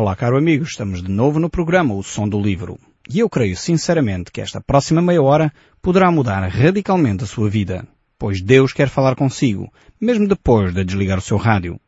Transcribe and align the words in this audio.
Olá, 0.00 0.16
caro 0.16 0.38
amigo, 0.38 0.64
estamos 0.64 1.02
de 1.02 1.10
novo 1.10 1.38
no 1.38 1.50
programa 1.50 1.94
O 1.94 2.02
Som 2.02 2.26
do 2.26 2.40
Livro. 2.40 2.78
E 3.12 3.18
eu 3.18 3.28
creio 3.28 3.54
sinceramente 3.54 4.32
que 4.32 4.40
esta 4.40 4.58
próxima 4.58 5.02
meia 5.02 5.20
hora 5.20 5.52
poderá 5.82 6.10
mudar 6.10 6.40
radicalmente 6.48 7.24
a 7.24 7.26
sua 7.26 7.50
vida, 7.50 7.86
pois 8.18 8.40
Deus 8.40 8.72
quer 8.72 8.88
falar 8.88 9.14
consigo, 9.14 9.70
mesmo 10.00 10.26
depois 10.26 10.72
de 10.72 10.84
desligar 10.84 11.18
o 11.18 11.20
seu 11.20 11.36
rádio. 11.36 11.78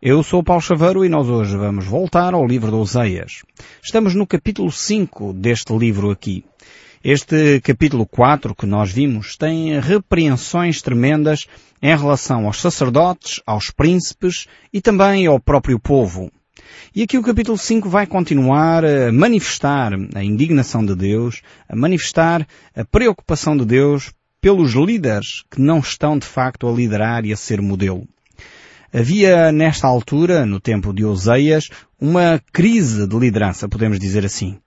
Eu 0.00 0.22
sou 0.22 0.42
Paulo 0.42 0.62
Chaveiro 0.62 1.04
e 1.04 1.10
nós 1.10 1.28
hoje 1.28 1.54
vamos 1.54 1.84
voltar 1.84 2.32
ao 2.32 2.46
livro 2.46 2.70
de 2.70 2.76
Oseias. 2.76 3.42
Estamos 3.84 4.14
no 4.14 4.26
capítulo 4.26 4.72
5 4.72 5.34
deste 5.34 5.76
livro 5.76 6.10
aqui. 6.10 6.42
Este 7.04 7.60
capítulo 7.60 8.06
4 8.06 8.54
que 8.54 8.64
nós 8.64 8.90
vimos 8.90 9.36
tem 9.36 9.78
repreensões 9.80 10.80
tremendas 10.80 11.46
em 11.82 11.94
relação 11.94 12.46
aos 12.46 12.58
sacerdotes, 12.58 13.42
aos 13.44 13.70
príncipes 13.70 14.46
e 14.72 14.80
também 14.80 15.26
ao 15.26 15.38
próprio 15.38 15.78
povo. 15.78 16.32
E 16.94 17.02
aqui 17.02 17.16
o 17.16 17.22
capítulo 17.22 17.56
5 17.56 17.88
vai 17.88 18.06
continuar 18.06 18.84
a 18.84 19.12
manifestar 19.12 19.92
a 20.14 20.24
indignação 20.24 20.84
de 20.84 20.94
Deus, 20.94 21.42
a 21.68 21.76
manifestar 21.76 22.46
a 22.74 22.84
preocupação 22.84 23.56
de 23.56 23.64
Deus 23.64 24.12
pelos 24.40 24.72
líderes 24.72 25.44
que 25.50 25.60
não 25.60 25.78
estão 25.78 26.18
de 26.18 26.26
facto 26.26 26.68
a 26.68 26.72
liderar 26.72 27.24
e 27.24 27.32
a 27.32 27.36
ser 27.36 27.60
modelo. 27.60 28.08
Havia 28.92 29.52
nesta 29.52 29.86
altura, 29.86 30.44
no 30.44 30.58
tempo 30.58 30.92
de 30.92 31.04
Oseias, 31.04 31.68
uma 32.00 32.42
crise 32.52 33.06
de 33.06 33.16
liderança, 33.16 33.68
podemos 33.68 34.00
dizer 34.00 34.24
assim. 34.24 34.58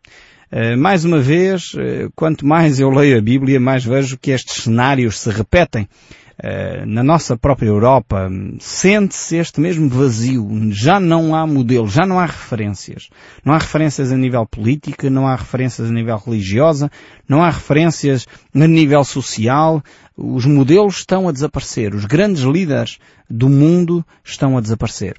Eh, 0.56 0.76
mais 0.76 1.04
uma 1.04 1.20
vez, 1.20 1.74
eh, 1.76 2.10
quanto 2.16 2.46
mais 2.46 2.80
eu 2.80 2.92
leio 2.92 3.18
a 3.18 3.22
Bíblia, 3.22 3.60
mais 3.60 3.84
vejo 3.84 4.20
que 4.20 4.30
estes 4.30 4.66
cenários 4.66 5.20
se 5.20 5.32
repetem. 5.32 5.90
Eh, 6.38 6.86
na 6.86 7.02
nossa 7.02 7.36
própria 7.36 7.70
Europa, 7.70 8.30
sente-se 8.60 9.38
este 9.38 9.60
mesmo 9.60 9.90
vazio. 9.90 10.48
Já 10.72 11.00
não 11.00 11.36
há 11.36 11.48
modelo, 11.48 11.88
já 11.88 12.06
não 12.06 12.20
há 12.20 12.28
referências. 12.28 13.10
Não 13.44 13.52
há 13.52 13.58
referências 13.58 14.12
a 14.12 14.16
nível 14.16 14.46
político, 14.46 15.10
não 15.10 15.28
há 15.28 15.36
referências 15.36 15.90
a 15.90 15.92
nível 15.92 16.18
religiosa, 16.18 16.92
não 17.28 17.42
há 17.42 17.50
referências 17.50 18.28
a 18.54 18.68
nível 18.68 19.04
social. 19.04 19.82
Os 20.16 20.46
modelos 20.46 20.98
estão 20.98 21.28
a 21.28 21.32
desaparecer. 21.32 21.96
Os 21.96 22.06
grandes 22.06 22.44
líderes 22.44 23.00
do 23.28 23.50
mundo 23.50 24.06
estão 24.24 24.56
a 24.56 24.62
desaparecer. 24.62 25.16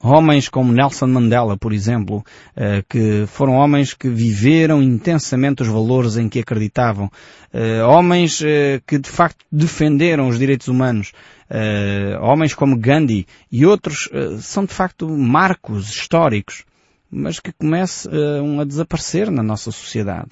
Homens 0.00 0.48
como 0.48 0.72
Nelson 0.72 1.08
Mandela, 1.08 1.56
por 1.56 1.72
exemplo, 1.72 2.24
eh, 2.54 2.84
que 2.88 3.24
foram 3.26 3.54
homens 3.54 3.94
que 3.94 4.08
viveram 4.08 4.80
intensamente 4.80 5.62
os 5.62 5.68
valores 5.68 6.16
em 6.16 6.28
que 6.28 6.38
acreditavam. 6.38 7.10
Eh, 7.52 7.82
homens 7.82 8.40
eh, 8.40 8.80
que 8.86 8.96
de 8.96 9.08
facto 9.08 9.44
defenderam 9.50 10.28
os 10.28 10.38
direitos 10.38 10.68
humanos. 10.68 11.12
Homens 12.20 12.52
como 12.52 12.76
Gandhi 12.76 13.26
e 13.50 13.64
outros 13.64 14.10
são 14.40 14.66
de 14.66 14.74
facto 14.74 15.08
marcos 15.08 15.88
históricos, 15.88 16.66
mas 17.10 17.40
que 17.40 17.52
começam 17.52 18.60
a 18.60 18.64
desaparecer 18.64 19.30
na 19.30 19.42
nossa 19.42 19.72
sociedade. 19.72 20.28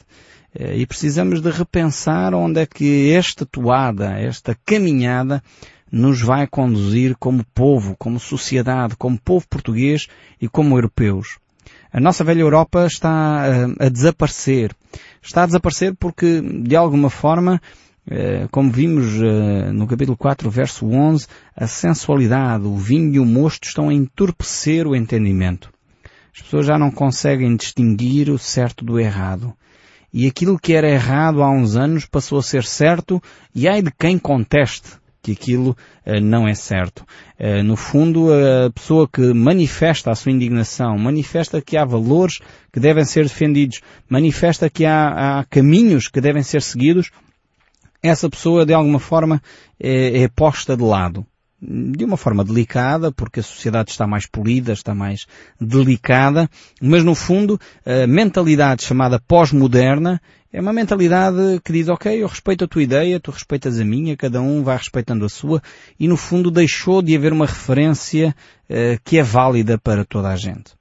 E 0.54 0.84
precisamos 0.84 1.40
de 1.40 1.50
repensar 1.50 2.34
onde 2.34 2.60
é 2.60 2.66
que 2.66 3.12
esta 3.12 3.46
toada, 3.46 4.18
esta 4.18 4.54
caminhada 4.66 5.42
nos 5.90 6.20
vai 6.20 6.46
conduzir 6.46 7.16
como 7.16 7.44
povo, 7.54 7.96
como 7.98 8.18
sociedade, 8.18 8.96
como 8.96 9.18
povo 9.18 9.46
português 9.48 10.06
e 10.40 10.48
como 10.48 10.76
europeus. 10.76 11.38
A 11.92 12.00
nossa 12.00 12.24
velha 12.24 12.40
Europa 12.40 12.86
está 12.86 13.42
a, 13.42 13.46
eh, 13.46 13.86
a 13.86 13.88
desaparecer. 13.88 14.74
Está 15.22 15.44
a 15.44 15.46
desaparecer 15.46 15.94
porque, 15.94 16.40
de 16.40 16.76
alguma 16.76 17.08
forma, 17.08 17.60
eh, 18.08 18.46
como 18.50 18.70
vimos 18.70 19.20
eh, 19.22 19.72
no 19.72 19.86
capítulo 19.86 20.16
4, 20.16 20.50
verso 20.50 20.86
11, 20.86 21.26
a 21.56 21.66
sensualidade, 21.66 22.66
o 22.66 22.76
vinho 22.76 23.14
e 23.14 23.18
o 23.18 23.24
mosto 23.24 23.64
estão 23.64 23.88
a 23.88 23.94
entorpecer 23.94 24.86
o 24.86 24.94
entendimento. 24.94 25.72
As 26.34 26.42
pessoas 26.42 26.66
já 26.66 26.78
não 26.78 26.90
conseguem 26.90 27.56
distinguir 27.56 28.28
o 28.28 28.38
certo 28.38 28.84
do 28.84 29.00
errado. 29.00 29.54
E 30.12 30.26
aquilo 30.26 30.58
que 30.58 30.74
era 30.74 30.88
errado 30.88 31.42
há 31.42 31.50
uns 31.50 31.76
anos 31.76 32.04
passou 32.04 32.38
a 32.38 32.42
ser 32.42 32.64
certo 32.64 33.22
e 33.54 33.66
ai 33.66 33.80
de 33.80 33.90
quem 33.90 34.18
conteste 34.18 34.98
que 35.26 35.32
aquilo 35.32 35.76
uh, 36.06 36.20
não 36.22 36.46
é 36.46 36.54
certo. 36.54 37.04
Uh, 37.38 37.62
no 37.64 37.74
fundo, 37.74 38.28
a 38.32 38.70
pessoa 38.70 39.08
que 39.08 39.34
manifesta 39.34 40.12
a 40.12 40.14
sua 40.14 40.30
indignação, 40.30 40.96
manifesta 40.96 41.60
que 41.60 41.76
há 41.76 41.84
valores 41.84 42.38
que 42.72 42.78
devem 42.78 43.04
ser 43.04 43.24
defendidos, 43.24 43.80
manifesta 44.08 44.70
que 44.70 44.84
há, 44.84 45.40
há 45.40 45.44
caminhos 45.44 46.06
que 46.06 46.20
devem 46.20 46.44
ser 46.44 46.62
seguidos, 46.62 47.10
essa 48.00 48.30
pessoa 48.30 48.64
de 48.64 48.72
alguma 48.72 49.00
forma 49.00 49.42
é, 49.80 50.22
é 50.22 50.28
posta 50.28 50.76
de 50.76 50.82
lado 50.84 51.26
de 51.58 52.04
uma 52.04 52.18
forma 52.18 52.44
delicada, 52.44 53.10
porque 53.10 53.40
a 53.40 53.42
sociedade 53.42 53.90
está 53.90 54.06
mais 54.06 54.26
polida, 54.26 54.74
está 54.74 54.94
mais 54.94 55.26
delicada, 55.58 56.50
mas 56.80 57.02
no 57.02 57.14
fundo 57.14 57.58
a 57.84 58.06
mentalidade 58.06 58.84
chamada 58.84 59.18
pós-moderna 59.18 60.20
é 60.56 60.60
uma 60.62 60.72
mentalidade 60.72 61.60
que 61.62 61.70
diz, 61.70 61.86
ok, 61.86 62.22
eu 62.22 62.26
respeito 62.26 62.64
a 62.64 62.66
tua 62.66 62.82
ideia, 62.82 63.20
tu 63.20 63.30
respeitas 63.30 63.78
a 63.78 63.84
minha, 63.84 64.16
cada 64.16 64.40
um 64.40 64.62
vai 64.62 64.78
respeitando 64.78 65.26
a 65.26 65.28
sua, 65.28 65.62
e 66.00 66.08
no 66.08 66.16
fundo 66.16 66.50
deixou 66.50 67.02
de 67.02 67.14
haver 67.14 67.30
uma 67.30 67.44
referência 67.44 68.34
uh, 68.70 68.98
que 69.04 69.18
é 69.18 69.22
válida 69.22 69.76
para 69.76 70.02
toda 70.02 70.30
a 70.30 70.36
gente. 70.36 70.72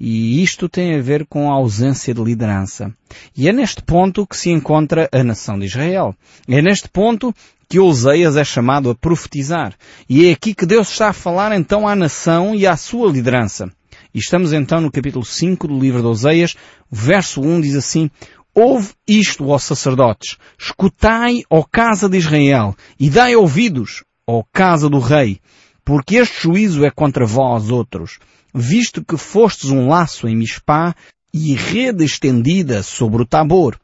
E 0.00 0.42
isto 0.42 0.66
tem 0.66 0.94
a 0.94 1.02
ver 1.02 1.26
com 1.26 1.50
a 1.50 1.54
ausência 1.56 2.14
de 2.14 2.24
liderança. 2.24 2.90
E 3.36 3.50
é 3.50 3.52
neste 3.52 3.82
ponto 3.82 4.26
que 4.26 4.34
se 4.34 4.48
encontra 4.48 5.10
a 5.12 5.22
nação 5.22 5.58
de 5.58 5.66
Israel. 5.66 6.16
É 6.48 6.62
neste 6.62 6.88
ponto 6.88 7.34
que 7.68 7.78
Oseias 7.78 8.34
é 8.34 8.44
chamado 8.44 8.88
a 8.88 8.94
profetizar. 8.94 9.74
E 10.08 10.24
é 10.24 10.32
aqui 10.32 10.54
que 10.54 10.64
Deus 10.64 10.90
está 10.90 11.10
a 11.10 11.12
falar 11.12 11.54
então 11.54 11.86
à 11.86 11.94
nação 11.94 12.54
e 12.54 12.66
à 12.66 12.78
sua 12.78 13.12
liderança. 13.12 13.70
E 14.14 14.18
estamos 14.18 14.52
então 14.52 14.80
no 14.80 14.90
capítulo 14.90 15.24
5 15.24 15.68
do 15.68 15.78
livro 15.78 16.00
de 16.00 16.06
Oseias, 16.06 16.54
verso 16.90 17.40
1 17.40 17.60
diz 17.60 17.76
assim, 17.76 18.10
Ouve 18.54 18.92
isto, 19.08 19.48
ó 19.48 19.58
sacerdotes, 19.58 20.36
escutai, 20.58 21.42
ó 21.48 21.62
casa 21.62 22.06
de 22.06 22.18
Israel, 22.18 22.76
e 23.00 23.08
dai 23.08 23.34
ouvidos, 23.34 24.04
ó 24.26 24.42
casa 24.52 24.90
do 24.90 24.98
rei, 24.98 25.40
porque 25.82 26.16
este 26.16 26.42
juízo 26.42 26.84
é 26.84 26.90
contra 26.90 27.24
vós 27.24 27.70
outros, 27.70 28.18
visto 28.54 29.02
que 29.02 29.16
fostes 29.16 29.70
um 29.70 29.88
laço 29.88 30.28
em 30.28 30.36
Mispá 30.36 30.94
e 31.32 31.54
rede 31.54 32.04
estendida 32.04 32.82
sobre 32.82 33.22
o 33.22 33.26
Tabor. 33.26 33.80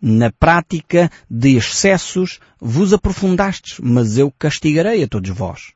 Na 0.00 0.32
prática 0.32 1.10
de 1.28 1.56
excessos 1.56 2.38
vos 2.60 2.92
aprofundastes, 2.92 3.78
mas 3.82 4.16
eu 4.16 4.32
castigarei 4.38 5.02
a 5.02 5.08
todos 5.08 5.28
vós. 5.30 5.72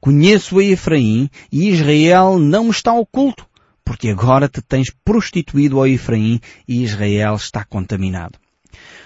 Conheço 0.00 0.60
a 0.60 0.64
Efraim 0.64 1.28
e 1.50 1.68
Israel 1.68 2.38
não 2.38 2.64
me 2.64 2.70
está 2.70 2.92
oculto, 2.94 3.47
porque 3.88 4.10
agora 4.10 4.50
te 4.50 4.60
tens 4.60 4.92
prostituído 5.02 5.78
ao 5.78 5.86
Efraim 5.86 6.38
e 6.68 6.84
Israel 6.84 7.36
está 7.36 7.64
contaminado. 7.64 8.38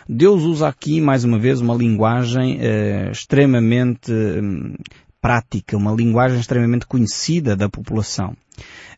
Deus 0.08 0.42
usa 0.42 0.66
aqui 0.66 1.00
mais 1.00 1.22
uma 1.22 1.38
vez 1.38 1.60
uma 1.60 1.72
linguagem 1.72 2.58
eh, 2.60 3.08
extremamente 3.12 4.10
hum, 4.12 4.74
prática, 5.20 5.76
uma 5.76 5.92
linguagem 5.92 6.40
extremamente 6.40 6.84
conhecida 6.84 7.54
da 7.54 7.68
população. 7.68 8.36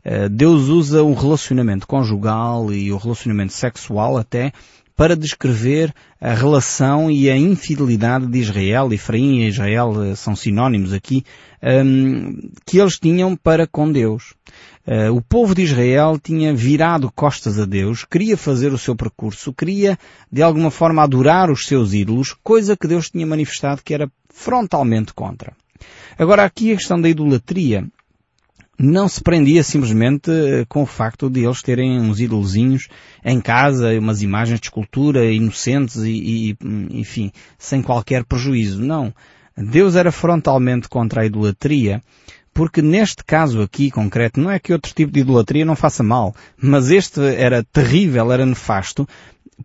Eh, 0.02 0.30
Deus 0.30 0.68
usa 0.68 1.02
o 1.02 1.12
relacionamento 1.12 1.86
conjugal 1.86 2.72
e 2.72 2.90
o 2.90 2.96
relacionamento 2.96 3.52
sexual 3.52 4.16
até 4.16 4.52
para 4.96 5.16
descrever 5.16 5.92
a 6.20 6.32
relação 6.32 7.10
e 7.10 7.28
a 7.28 7.36
infidelidade 7.36 8.26
de 8.26 8.38
Israel, 8.38 8.92
Efraim 8.92 9.40
e 9.40 9.48
Israel 9.48 9.92
eh, 10.02 10.14
são 10.14 10.34
sinónimos 10.36 10.92
aqui, 10.92 11.24
um, 11.62 12.50
que 12.64 12.78
eles 12.78 12.98
tinham 12.98 13.36
para 13.36 13.66
com 13.66 13.90
Deus. 13.90 14.34
Uh, 14.86 15.14
o 15.14 15.22
povo 15.22 15.54
de 15.54 15.62
Israel 15.62 16.18
tinha 16.22 16.54
virado 16.54 17.10
costas 17.10 17.58
a 17.58 17.64
Deus, 17.64 18.04
queria 18.04 18.36
fazer 18.36 18.70
o 18.70 18.78
seu 18.78 18.94
percurso, 18.94 19.52
queria 19.52 19.98
de 20.30 20.42
alguma 20.42 20.70
forma 20.70 21.02
adorar 21.02 21.50
os 21.50 21.66
seus 21.66 21.94
ídolos, 21.94 22.34
coisa 22.42 22.76
que 22.76 22.86
Deus 22.86 23.08
tinha 23.08 23.26
manifestado 23.26 23.82
que 23.82 23.94
era 23.94 24.10
frontalmente 24.28 25.14
contra. 25.14 25.54
Agora 26.18 26.44
aqui 26.44 26.70
a 26.70 26.76
questão 26.76 27.00
da 27.00 27.08
idolatria 27.08 27.86
não 28.78 29.08
se 29.08 29.22
prendia 29.22 29.62
simplesmente 29.62 30.30
eh, 30.30 30.64
com 30.68 30.82
o 30.82 30.86
facto 30.86 31.30
de 31.30 31.44
eles 31.44 31.62
terem 31.62 32.00
uns 32.00 32.20
ídolozinhos 32.20 32.88
em 33.24 33.40
casa, 33.40 33.98
umas 33.98 34.20
imagens 34.20 34.60
de 34.60 34.66
escultura 34.66 35.24
inocentes 35.30 35.96
e, 35.96 36.10
e, 36.50 36.56
enfim, 36.90 37.30
sem 37.56 37.80
qualquer 37.80 38.24
prejuízo. 38.24 38.82
Não. 38.82 39.14
Deus 39.56 39.94
era 39.94 40.10
frontalmente 40.10 40.88
contra 40.88 41.22
a 41.22 41.26
idolatria, 41.26 42.02
porque 42.54 42.80
neste 42.80 43.24
caso 43.24 43.60
aqui 43.60 43.90
concreto, 43.90 44.40
não 44.40 44.50
é 44.50 44.60
que 44.60 44.72
outro 44.72 44.94
tipo 44.94 45.12
de 45.12 45.20
idolatria 45.20 45.64
não 45.64 45.74
faça 45.74 46.04
mal, 46.04 46.34
mas 46.56 46.88
este 46.88 47.20
era 47.20 47.64
terrível, 47.64 48.32
era 48.32 48.46
nefasto, 48.46 49.06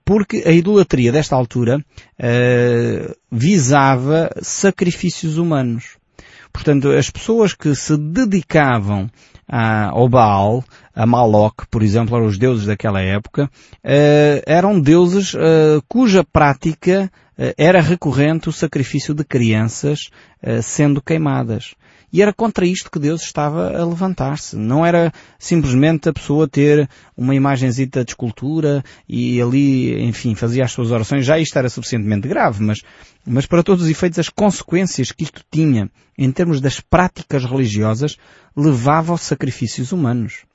porque 0.04 0.44
a 0.46 0.52
idolatria 0.52 1.12
desta 1.12 1.36
altura 1.36 1.78
uh, 1.78 3.16
visava 3.32 4.32
sacrifícios 4.42 5.38
humanos. 5.38 5.98
Portanto, 6.52 6.90
as 6.90 7.12
pessoas 7.12 7.54
que 7.54 7.76
se 7.76 7.96
dedicavam 7.96 9.08
a, 9.48 9.90
ao 9.90 10.10
Baal, 10.10 10.64
a 10.96 11.06
Maloc, 11.06 11.68
por 11.70 11.84
exemplo, 11.84 12.16
eram 12.16 12.26
os 12.26 12.40
deuses 12.40 12.66
daquela 12.66 13.02
época, 13.02 13.46
uh, 13.46 14.42
eram 14.48 14.80
deuses 14.82 15.36
uh, 15.36 15.82
cuja 15.88 16.24
prática 16.24 17.12
era 17.58 17.80
recorrente 17.80 18.50
o 18.50 18.52
sacrifício 18.52 19.14
de 19.14 19.24
crianças 19.24 20.10
sendo 20.62 21.02
queimadas. 21.02 21.74
E 22.12 22.22
era 22.22 22.34
contra 22.34 22.66
isto 22.66 22.90
que 22.90 23.00
Deus 23.00 23.22
estava 23.22 23.78
a 23.78 23.86
levantar-se. 23.86 24.56
Não 24.56 24.86
era 24.86 25.12
simplesmente 25.38 26.10
a 26.10 26.14
pessoa 26.14 26.48
ter 26.48 26.90
uma 27.16 27.36
imagenzita 27.36 28.04
de 28.04 28.12
escultura 28.12 28.84
e 29.08 29.40
ali, 29.42 30.02
enfim, 30.04 30.34
fazia 30.34 30.66
as 30.66 30.72
suas 30.72 30.92
orações. 30.92 31.26
Já 31.26 31.38
isto 31.38 31.58
era 31.58 31.70
suficientemente 31.70 32.28
grave, 32.28 32.64
mas, 32.64 32.82
mas 33.26 33.46
para 33.46 33.64
todos 33.64 33.84
os 33.84 33.90
efeitos 33.90 34.20
as 34.20 34.30
consequências 34.30 35.12
que 35.12 35.24
isto 35.24 35.44
tinha 35.52 35.90
em 36.18 36.32
termos 36.32 36.60
das 36.60 36.80
práticas 36.82 37.46
religiosas 37.46 38.18
levava 38.56 39.12
aos 39.12 39.22
sacrifícios 39.22 39.92
humanos. 39.92 40.49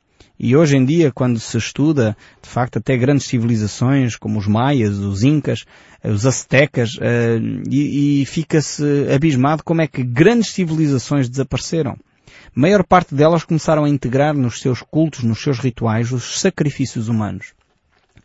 E 0.47 0.55
hoje 0.55 0.77
em 0.77 0.85
dia, 0.85 1.11
quando 1.11 1.41
se 1.41 1.57
estuda, 1.57 2.15
de 2.43 2.51
facto, 2.51 2.77
até 2.77 2.95
grandes 2.99 3.27
civilizações 3.27 4.15
como 4.15 4.39
os 4.39 4.47
maias, 4.47 4.99
os 4.99 5.23
incas, 5.23 5.65
os 6.05 6.27
aztecas, 6.27 6.99
eh, 7.01 7.39
e, 7.71 8.21
e 8.21 8.27
fica-se 8.27 8.85
abismado 9.11 9.65
como 9.65 9.81
é 9.81 9.87
que 9.87 10.03
grandes 10.03 10.51
civilizações 10.51 11.31
desapareceram. 11.31 11.93
A 11.93 12.61
maior 12.61 12.85
parte 12.85 13.15
delas 13.15 13.43
começaram 13.43 13.85
a 13.85 13.89
integrar 13.89 14.35
nos 14.35 14.61
seus 14.61 14.83
cultos, 14.83 15.23
nos 15.23 15.43
seus 15.43 15.59
rituais, 15.59 16.13
os 16.13 16.39
sacrifícios 16.39 17.09
humanos. 17.09 17.55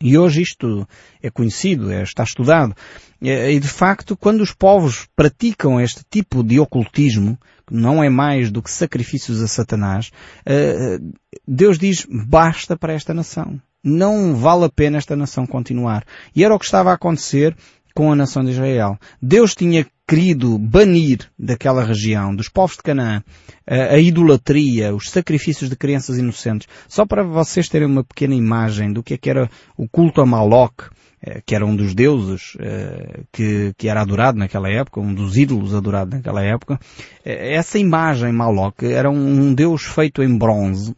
E 0.02 0.16
hoje 0.16 0.40
isto 0.40 0.88
é 1.22 1.30
conhecido, 1.30 1.92
é, 1.92 2.02
está 2.02 2.24
estudado. 2.24 2.74
E 3.20 3.60
de 3.60 3.68
facto, 3.68 4.16
quando 4.16 4.40
os 4.40 4.52
povos 4.52 5.06
praticam 5.14 5.78
este 5.78 6.02
tipo 6.10 6.42
de 6.42 6.58
ocultismo, 6.58 7.38
que 7.66 7.74
não 7.74 8.02
é 8.02 8.08
mais 8.08 8.50
do 8.50 8.62
que 8.62 8.70
sacrifícios 8.70 9.42
a 9.42 9.46
Satanás, 9.46 10.10
eh, 10.46 10.98
Deus 11.46 11.78
diz 11.78 12.06
basta 12.10 12.78
para 12.78 12.94
esta 12.94 13.12
nação. 13.12 13.60
Não 13.84 14.34
vale 14.34 14.64
a 14.64 14.70
pena 14.70 14.96
esta 14.96 15.14
nação 15.14 15.46
continuar. 15.46 16.04
E 16.34 16.44
era 16.44 16.54
o 16.54 16.58
que 16.58 16.64
estava 16.64 16.90
a 16.90 16.94
acontecer 16.94 17.54
com 18.00 18.10
a 18.10 18.16
nação 18.16 18.42
de 18.42 18.52
Israel. 18.52 18.98
Deus 19.20 19.54
tinha 19.54 19.86
querido 20.08 20.58
banir 20.58 21.30
daquela 21.38 21.84
região, 21.84 22.34
dos 22.34 22.48
povos 22.48 22.76
de 22.76 22.82
Canaã, 22.82 23.22
a, 23.66 23.92
a, 23.92 23.98
idolatria, 23.98 24.94
os 24.94 25.10
sacrifícios 25.10 25.68
de 25.68 25.76
crianças 25.76 26.16
inocentes. 26.16 26.66
Só 26.88 27.04
para 27.04 27.22
vocês 27.22 27.68
terem 27.68 27.86
uma 27.86 28.02
pequena 28.02 28.34
imagem 28.34 28.90
do 28.90 29.02
que, 29.02 29.12
é 29.12 29.18
que 29.18 29.28
era 29.28 29.50
o 29.76 29.86
culto 29.86 30.22
a 30.22 30.24
Maloc, 30.24 30.84
eh, 31.20 31.42
que 31.44 31.54
era 31.54 31.66
um 31.66 31.76
dos 31.76 31.94
deuses 31.94 32.56
eh, 32.58 33.20
que, 33.30 33.74
que 33.76 33.86
era 33.86 34.00
adorado 34.00 34.38
naquela 34.38 34.70
época, 34.70 34.98
um 34.98 35.12
dos 35.12 35.36
ídolos 35.36 35.74
adorados 35.74 36.14
naquela 36.14 36.42
época. 36.42 36.80
Eh, 37.22 37.54
essa 37.54 37.78
imagem 37.78 38.32
Maloc 38.32 38.82
era 38.82 39.10
um 39.10 39.52
deus 39.52 39.82
feito 39.82 40.22
em 40.22 40.38
bronze, 40.38 40.96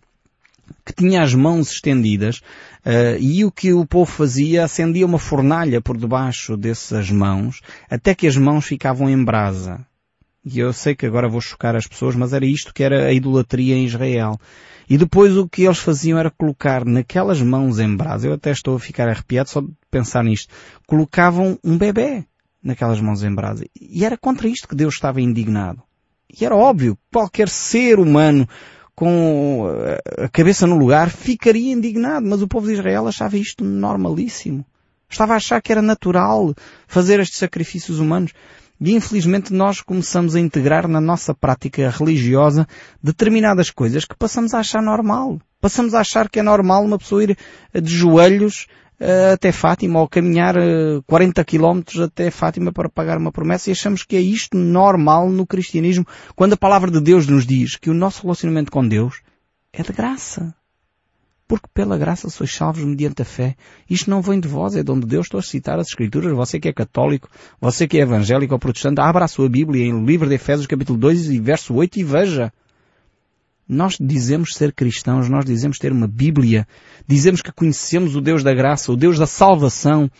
que 0.84 0.92
tinha 0.92 1.22
as 1.22 1.34
mãos 1.34 1.70
estendidas 1.70 2.38
uh, 2.84 3.19
e 3.19 3.44
o 3.44 3.50
que 3.50 3.72
o 3.72 3.86
povo 3.86 4.10
fazia 4.10 4.64
acendia 4.64 5.06
uma 5.06 5.19
fornalha 5.19 5.80
por 5.80 5.96
debaixo 5.96 6.56
dessas 6.56 7.10
mãos 7.10 7.60
até 7.90 8.14
que 8.14 8.26
as 8.26 8.36
mãos 8.36 8.64
ficavam 8.64 9.08
em 9.08 9.22
brasa. 9.22 9.86
E 10.44 10.58
eu 10.58 10.72
sei 10.72 10.94
que 10.94 11.06
agora 11.06 11.28
vou 11.28 11.40
chocar 11.40 11.76
as 11.76 11.86
pessoas, 11.86 12.16
mas 12.16 12.32
era 12.32 12.44
isto 12.44 12.74
que 12.74 12.82
era 12.82 13.06
a 13.06 13.12
idolatria 13.12 13.76
em 13.76 13.84
Israel. 13.84 14.38
E 14.88 14.98
depois 14.98 15.36
o 15.36 15.48
que 15.48 15.62
eles 15.62 15.78
faziam 15.78 16.19
era 16.19 16.30
colocar 16.30 16.84
naquelas 16.84 17.40
mãos 17.40 17.78
em 17.78 17.96
brasa, 17.96 18.26
eu 18.26 18.34
até 18.34 18.50
estou 18.50 18.74
a 18.76 18.80
ficar 18.80 19.08
arrepiado 19.08 19.48
só 19.48 19.60
de 19.60 19.72
pensar 19.90 20.24
nisto, 20.24 20.52
colocavam 20.86 21.58
um 21.62 21.78
bebê 21.78 22.24
naquelas 22.62 23.00
mãos 23.00 23.22
em 23.22 23.34
brasa. 23.34 23.64
E 23.80 24.04
era 24.04 24.19
contra 24.19 24.48
isto 24.48 24.69
que 24.69 24.74
Deus 24.74 24.94
estava 24.94 25.20
indignado. 25.20 25.82
E 26.28 26.44
era 26.44 26.56
óbvio, 26.56 26.98
qualquer 27.12 27.48
ser 27.48 27.98
humano 27.98 28.48
com 28.94 29.67
a 30.19 30.29
cabeça 30.29 30.67
no 30.67 30.77
lugar, 30.77 31.11
ficaria 31.11 31.73
indignado. 31.73 32.27
Mas 32.27 32.43
o 32.43 32.49
povo 32.49 32.67
de 32.67 32.75
Israel 32.75 33.06
achava 33.06 33.37
isto 33.37 33.65
normalíssimo. 33.65 34.65
Estava 35.09 35.35
a 35.35 35.37
achar 35.37 35.61
que 35.61 35.73
era 35.73 35.83
natural 35.83 36.55
fazer 36.87 37.21
estes 37.21 37.39
sacrifícios 37.39 37.99
humanos. 37.99 38.33
E 38.81 38.94
infelizmente 38.94 39.53
nós 39.53 39.81
começamos 39.81 40.35
a 40.35 40.41
integrar 40.41 40.89
na 40.89 41.00
nossa 41.00 41.35
prática 41.35 41.89
religiosa 41.89 42.67
determinadas 43.00 43.71
coisas 43.71 44.05
que 44.05 44.17
passamos 44.17 44.55
a 44.55 44.59
achar 44.59 44.83
normal. 44.83 45.39
Passamos 45.61 45.94
a 45.94 46.00
achar 46.00 46.29
que 46.29 46.41
é 46.41 46.43
normal 46.43 46.85
uma 46.85 46.99
pessoa 46.99 47.23
ir 47.23 47.39
de 47.73 47.94
joelhos 47.94 48.67
até 49.32 49.50
Fátima 49.50 50.00
ou 50.00 50.08
caminhar 50.08 50.56
uh, 50.56 50.99
eh, 50.99 51.02
40 51.06 51.44
quilómetros 51.44 52.00
até 52.00 52.31
Fátima 52.31 52.72
para 52.72 52.88
pagar 52.88 53.19
uma 53.19 53.32
promessa 53.32 53.69
e 53.69 53.72
achamos 53.72 54.04
que 54.04 54.14
é 54.14 54.20
isto 54.20 54.56
normal 54.56 55.28
no 55.28 55.46
cristianismo 55.46 56.06
quando 56.37 56.52
a 56.52 56.56
palavra 56.56 56.90
de 56.90 57.00
Deus 57.00 57.26
nos 57.26 57.44
diz 57.44 57.76
que 57.76 57.90
o 57.90 57.94
nosso 57.94 58.22
relacionamento 58.22 58.70
com 58.70 58.87
Deus 58.87 59.20
é 59.72 59.82
de 59.82 59.93
graça. 59.93 60.54
Porque 61.49 61.66
pela 61.75 61.99
graça 61.99 62.31
sois 62.31 62.54
salvos 62.54 62.84
mediante 62.84 63.20
a 63.20 63.25
fé. 63.25 63.56
Isto 63.90 64.08
não 64.08 64.22
vem 64.22 64.40
de 64.40 64.49
vós, 64.49 64.75
é 64.75 64.82
de 64.82 64.90
onde 64.90 65.06
Deus. 65.06 65.26
Estou 65.26 65.40
a 65.40 65.43
citar 65.43 65.78
as 65.78 65.88
Escrituras. 65.88 66.32
Você 66.32 66.58
que 66.58 66.69
é 66.69 66.72
católico, 66.72 67.28
você 67.60 67.87
que 67.87 67.98
é 67.98 68.02
evangélico 68.02 68.55
ou 68.55 68.58
protestante, 68.58 69.00
abra 69.00 69.25
a 69.25 69.28
sua 69.28 69.50
Bíblia 69.50 69.84
em 69.84 70.05
livro 70.05 70.28
de 70.28 70.37
Efésios 70.37 70.66
capítulo 70.66 70.98
2 70.98 71.31
e 71.31 71.38
verso 71.40 71.75
8 71.75 71.98
e 71.98 72.05
veja. 72.05 72.52
Nós 73.72 73.96
dizemos 73.98 74.54
ser 74.54 74.70
cristãos, 74.74 75.30
nós 75.30 75.46
dizemos 75.46 75.78
ter 75.78 75.92
uma 75.92 76.06
Bíblia, 76.06 76.69
dizemos 77.08 77.40
que 77.40 77.50
conhecemos 77.50 78.14
o 78.14 78.20
Deus 78.20 78.42
da 78.42 78.52
graça, 78.52 78.92
o 78.92 78.96
Deus 78.96 79.19
da 79.19 79.26
salvação. 79.26 80.10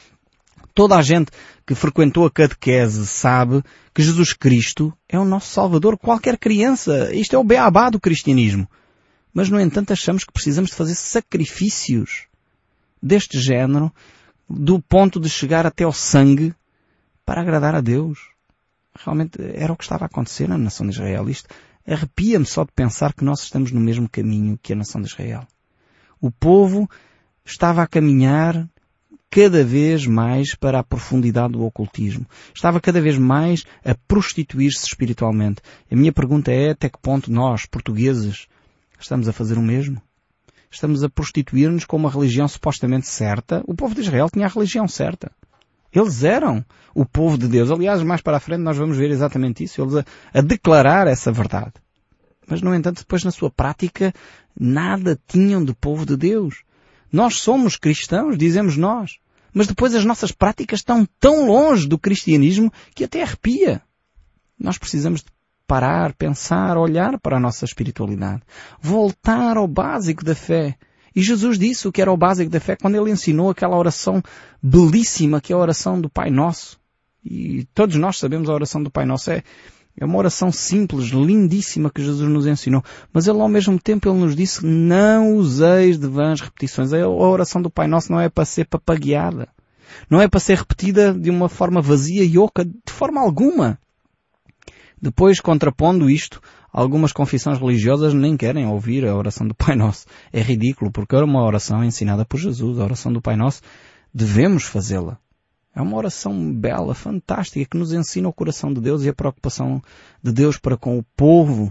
Toda 0.75 0.97
a 0.97 1.03
gente 1.03 1.31
que 1.67 1.75
frequentou 1.75 2.25
a 2.25 2.31
catequese 2.31 3.07
sabe 3.07 3.63
que 3.93 4.03
Jesus 4.03 4.33
Cristo 4.33 4.91
é 5.07 5.19
o 5.19 5.25
nosso 5.27 5.53
Salvador. 5.53 5.99
Qualquer 5.99 6.39
criança, 6.39 7.15
isto 7.15 7.37
é 7.37 7.39
o 7.39 7.45
beabá 7.45 7.91
do 7.91 8.01
cristianismo. 8.01 8.67
Mas, 9.35 9.51
no 9.51 9.61
entanto, 9.61 9.93
achamos 9.93 10.25
que 10.25 10.33
precisamos 10.33 10.71
de 10.71 10.77
fazer 10.77 10.95
sacrifícios 10.95 12.25
deste 13.03 13.39
género, 13.39 13.93
do 14.49 14.81
ponto 14.81 15.21
de 15.21 15.29
chegar 15.29 15.67
até 15.67 15.85
ao 15.85 15.93
sangue, 15.93 16.55
para 17.27 17.43
agradar 17.43 17.75
a 17.75 17.83
Deus. 17.83 18.19
Realmente 19.05 19.39
era 19.55 19.75
o 19.75 19.77
que 19.77 19.85
estava 19.85 20.05
a 20.05 20.07
acontecer 20.07 20.49
na 20.49 20.57
nação 20.57 20.87
de 20.87 20.95
Israel. 20.95 21.29
Isto 21.29 21.51
Arrepia-me 21.87 22.47
só 22.47 22.65
de 22.65 22.73
pensar 22.73 23.13
que 23.13 23.25
nós 23.25 23.43
estamos 23.43 23.73
no 23.73 23.81
mesmo 23.81 24.09
caminho 24.09 24.59
que 24.63 24.73
a 24.73 24.77
nação 24.77 25.01
de 25.01 25.09
Israel. 25.09 25.47
O 26.21 26.31
povo 26.31 26.89
estava 27.45 27.83
a 27.83 27.87
caminhar 27.87 28.69
cada 29.29 29.65
vez 29.65 30.07
mais 30.07 30.55
para 30.55 30.79
a 30.79 30.85
profundidade 30.85 31.55
do 31.55 31.65
ocultismo. 31.65 32.27
Estava 32.55 32.81
cada 32.81 33.01
vez 33.01 33.17
mais 33.17 33.65
a 33.85 33.95
prostituir-se 34.07 34.87
espiritualmente. 34.87 35.63
A 35.91 35.97
minha 35.97 36.13
pergunta 36.13 36.53
é 36.53 36.71
até 36.71 36.89
que 36.89 36.99
ponto 37.01 37.33
nós, 37.33 37.65
portugueses, 37.65 38.47
estamos 39.01 39.29
a 39.29 39.33
fazer 39.33 39.57
o 39.57 39.63
mesmo? 39.63 40.01
Estamos 40.71 41.03
a 41.03 41.09
prostituir-nos 41.09 41.85
com 41.85 41.97
uma 41.97 42.11
religião 42.11 42.47
supostamente 42.47 43.07
certa. 43.07 43.63
O 43.67 43.75
povo 43.75 43.95
de 43.95 44.03
Israel 44.03 44.29
tinha 44.31 44.47
a 44.47 44.51
religião 44.51 44.87
certa. 44.87 45.33
Eles 45.93 46.25
eram 46.25 46.65
o 46.95 47.05
povo 47.05 47.37
de 47.37 47.49
Deus. 47.49 47.71
Aliás, 47.71 48.03
mais 48.03 48.21
para 48.21 48.39
a 48.39 48.41
frente 48.41 48.61
nós 48.61 48.77
vamos 48.77 48.97
ver 48.97 49.11
exatamente 49.11 49.65
isso. 49.65 49.83
Eles 49.83 49.97
a, 49.97 50.05
a 50.33 50.41
declarar 50.41 51.07
essa 51.07 51.31
verdade. 51.31 51.73
Mas, 52.47 52.61
no 52.63 52.75
entanto, 52.75 52.99
depois 52.99 53.25
na 53.25 53.31
sua 53.31 53.51
prática, 53.51 54.13
nada 54.59 55.19
tinham 55.27 55.65
de 55.65 55.75
povo 55.75 56.05
de 56.05 56.17
Deus. 56.17 56.63
Nós 57.13 57.39
somos 57.39 57.77
cristãos, 57.77 58.37
dizemos 58.37 58.77
nós. 58.77 59.19
Mas 59.53 59.67
depois 59.67 59.95
as 59.95 60.05
nossas 60.05 60.33
práticas 60.33 60.81
estão 60.81 61.07
tão 61.21 61.47
longe 61.47 61.87
do 61.87 61.99
cristianismo 61.99 62.73
que 62.95 63.05
até 63.05 63.23
arrepia. 63.23 63.83
Nós 64.59 64.79
precisamos 64.79 65.21
de 65.21 65.27
parar, 65.67 66.15
pensar, 66.15 66.77
olhar 66.77 67.19
para 67.19 67.37
a 67.37 67.41
nossa 67.41 67.65
espiritualidade. 67.65 68.43
Voltar 68.81 69.57
ao 69.57 69.69
básico 69.69 70.25
da 70.25 70.35
fé. 70.35 70.77
E 71.15 71.23
Jesus 71.23 71.59
disse 71.59 71.87
o 71.87 71.93
que 71.93 72.01
era 72.01 72.13
o 72.13 72.17
básico 72.17 72.51
da 72.51 72.61
fé 72.61 72.77
quando 72.77 72.97
ele 72.97 73.11
ensinou 73.11 73.51
aquela 73.51 73.77
oração 73.77 74.23
belíssima 74.63 75.41
que 75.41 75.53
é 75.53 75.57
a 75.57 75.59
oração 75.59 76.01
do 76.01 76.09
Pai 76.09 76.31
Nosso. 76.31 76.81
E 77.25 77.67
todos 77.75 77.97
nós 77.97 78.19
sabemos 78.19 78.49
a 78.49 78.55
oração 78.55 78.83
do 78.83 78.91
Pai 78.91 79.05
Nosso. 79.05 79.31
É, 79.31 79.43
é 79.97 80.05
uma 80.05 80.19
oração 80.19 80.51
simples, 80.51 81.07
lindíssima 81.09 81.91
que 81.91 82.03
Jesus 82.03 82.29
nos 82.29 82.47
ensinou. 82.47 82.83
Mas 83.13 83.27
ele 83.27 83.41
ao 83.41 83.49
mesmo 83.49 83.79
tempo 83.79 84.09
ele 84.09 84.19
nos 84.19 84.35
disse 84.35 84.65
não 84.65 85.37
useis 85.37 85.99
de 85.99 86.07
vãs 86.07 86.41
repetições. 86.41 86.93
A 86.93 87.09
oração 87.09 87.61
do 87.61 87.71
Pai 87.71 87.87
Nosso 87.87 88.11
não 88.11 88.21
é 88.21 88.29
para 88.29 88.45
ser 88.45 88.67
papagueada. 88.67 89.49
Não 90.09 90.21
é 90.21 90.27
para 90.27 90.41
ser 90.41 90.57
repetida 90.57 91.13
de 91.13 91.31
uma 91.31 91.49
forma 91.49 91.81
vazia 91.81 92.25
e 92.25 92.39
oca, 92.39 92.65
de 92.65 92.93
forma 92.93 93.21
alguma. 93.21 93.79
Depois, 95.03 95.41
contrapondo 95.41 96.09
isto 96.09 96.41
Algumas 96.73 97.13
confissões 97.13 97.59
religiosas 97.59 98.15
nem 98.15 98.35
querem 98.35 98.67
ouvir 98.67 99.07
a 99.07 99.15
oração 99.15 99.47
do 99.47 99.55
Pai 99.55 99.77
Nosso. 99.77 100.07
É 100.33 100.41
ridículo, 100.41 100.91
porque 100.91 101.15
é 101.15 101.23
uma 101.23 101.45
oração 101.45 101.85
ensinada 101.85 102.25
por 102.25 102.41
Jesus. 102.41 102.79
A 102.79 102.85
oração 102.85 103.13
do 103.13 103.21
Pai 103.21 103.37
Nosso 103.37 103.61
devemos 104.13 104.65
fazê-la. 104.65 105.19
É 105.77 105.83
uma 105.83 105.97
oração 105.99 106.51
bela, 106.55 106.95
fantástica, 106.95 107.67
que 107.71 107.77
nos 107.77 107.93
ensina 107.93 108.27
o 108.27 108.33
coração 108.33 108.73
de 108.73 108.81
Deus 108.81 109.05
e 109.05 109.11
a 109.11 109.15
preocupação 109.15 109.83
de 110.23 110.33
Deus 110.33 110.59
para 110.59 110.79
com 110.79 110.99
o 110.99 111.03
povo. 111.15 111.71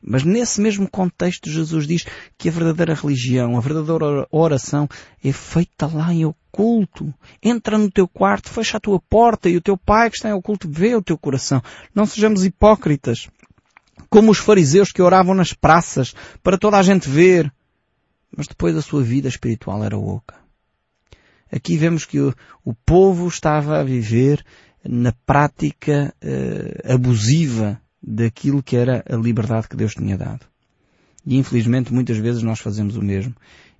Mas 0.00 0.22
nesse 0.22 0.60
mesmo 0.60 0.88
contexto 0.88 1.50
Jesus 1.50 1.86
diz 1.86 2.04
que 2.36 2.48
a 2.48 2.52
verdadeira 2.52 2.94
religião, 2.94 3.56
a 3.56 3.60
verdadeira 3.60 4.26
oração 4.30 4.88
é 5.22 5.32
feita 5.32 5.86
lá 5.86 6.12
em 6.12 6.24
oculto. 6.24 7.12
Entra 7.42 7.76
no 7.76 7.90
teu 7.90 8.06
quarto, 8.06 8.48
fecha 8.48 8.76
a 8.76 8.80
tua 8.80 9.00
porta 9.00 9.48
e 9.48 9.56
o 9.56 9.60
teu 9.60 9.76
pai 9.76 10.10
que 10.10 10.16
está 10.16 10.28
em 10.28 10.34
oculto 10.34 10.68
vê 10.70 10.94
o 10.94 11.02
teu 11.02 11.18
coração. 11.18 11.62
Não 11.94 12.06
sejamos 12.06 12.44
hipócritas 12.44 13.28
como 14.08 14.30
os 14.30 14.38
fariseus 14.38 14.92
que 14.92 15.02
oravam 15.02 15.34
nas 15.34 15.52
praças 15.52 16.14
para 16.42 16.58
toda 16.58 16.78
a 16.78 16.82
gente 16.82 17.08
ver. 17.08 17.52
Mas 18.36 18.46
depois 18.46 18.76
a 18.76 18.82
sua 18.82 19.02
vida 19.02 19.28
espiritual 19.28 19.82
era 19.82 19.98
oca. 19.98 20.34
Aqui 21.50 21.76
vemos 21.76 22.04
que 22.04 22.20
o, 22.20 22.34
o 22.64 22.74
povo 22.74 23.26
estava 23.26 23.78
a 23.80 23.84
viver 23.84 24.44
na 24.84 25.12
prática 25.26 26.14
uh, 26.22 26.92
abusiva 26.92 27.80
daquilo 28.08 28.62
que 28.62 28.76
era 28.76 29.04
a 29.06 29.16
liberdade 29.16 29.68
que 29.68 29.76
Deus 29.76 29.92
tinha 29.92 30.16
dado. 30.16 30.46
E 31.26 31.36
infelizmente 31.36 31.92
muitas 31.92 32.16
vezes 32.16 32.42
nós 32.42 32.58
fazemos 32.58 32.96
o 32.96 33.02
mesmo 33.02 33.34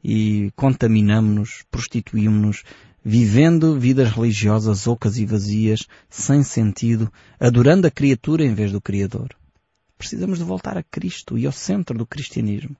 e 0.04 0.52
contaminamos-nos, 0.54 1.64
prostituímos-nos, 1.70 2.62
vivendo 3.02 3.78
vidas 3.78 4.10
religiosas 4.10 4.86
ocas 4.86 5.16
e 5.16 5.24
vazias, 5.24 5.86
sem 6.10 6.42
sentido, 6.42 7.10
adorando 7.40 7.86
a 7.86 7.90
criatura 7.90 8.44
em 8.44 8.52
vez 8.52 8.70
do 8.70 8.80
Criador. 8.80 9.34
Precisamos 9.96 10.38
de 10.38 10.44
voltar 10.44 10.76
a 10.76 10.82
Cristo 10.82 11.38
e 11.38 11.46
ao 11.46 11.52
centro 11.52 11.96
do 11.96 12.06
cristianismo. 12.06 12.76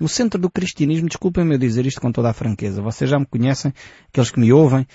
O 0.00 0.08
centro 0.08 0.40
do 0.40 0.50
cristianismo, 0.50 1.08
desculpem-me 1.08 1.54
eu 1.54 1.58
dizer 1.58 1.86
isto 1.86 2.00
com 2.00 2.12
toda 2.12 2.30
a 2.30 2.34
franqueza, 2.34 2.82
vocês 2.82 3.08
já 3.08 3.18
me 3.18 3.26
conhecem, 3.26 3.72
aqueles 4.08 4.30
que 4.30 4.40
me 4.40 4.52
ouvem, 4.52 4.86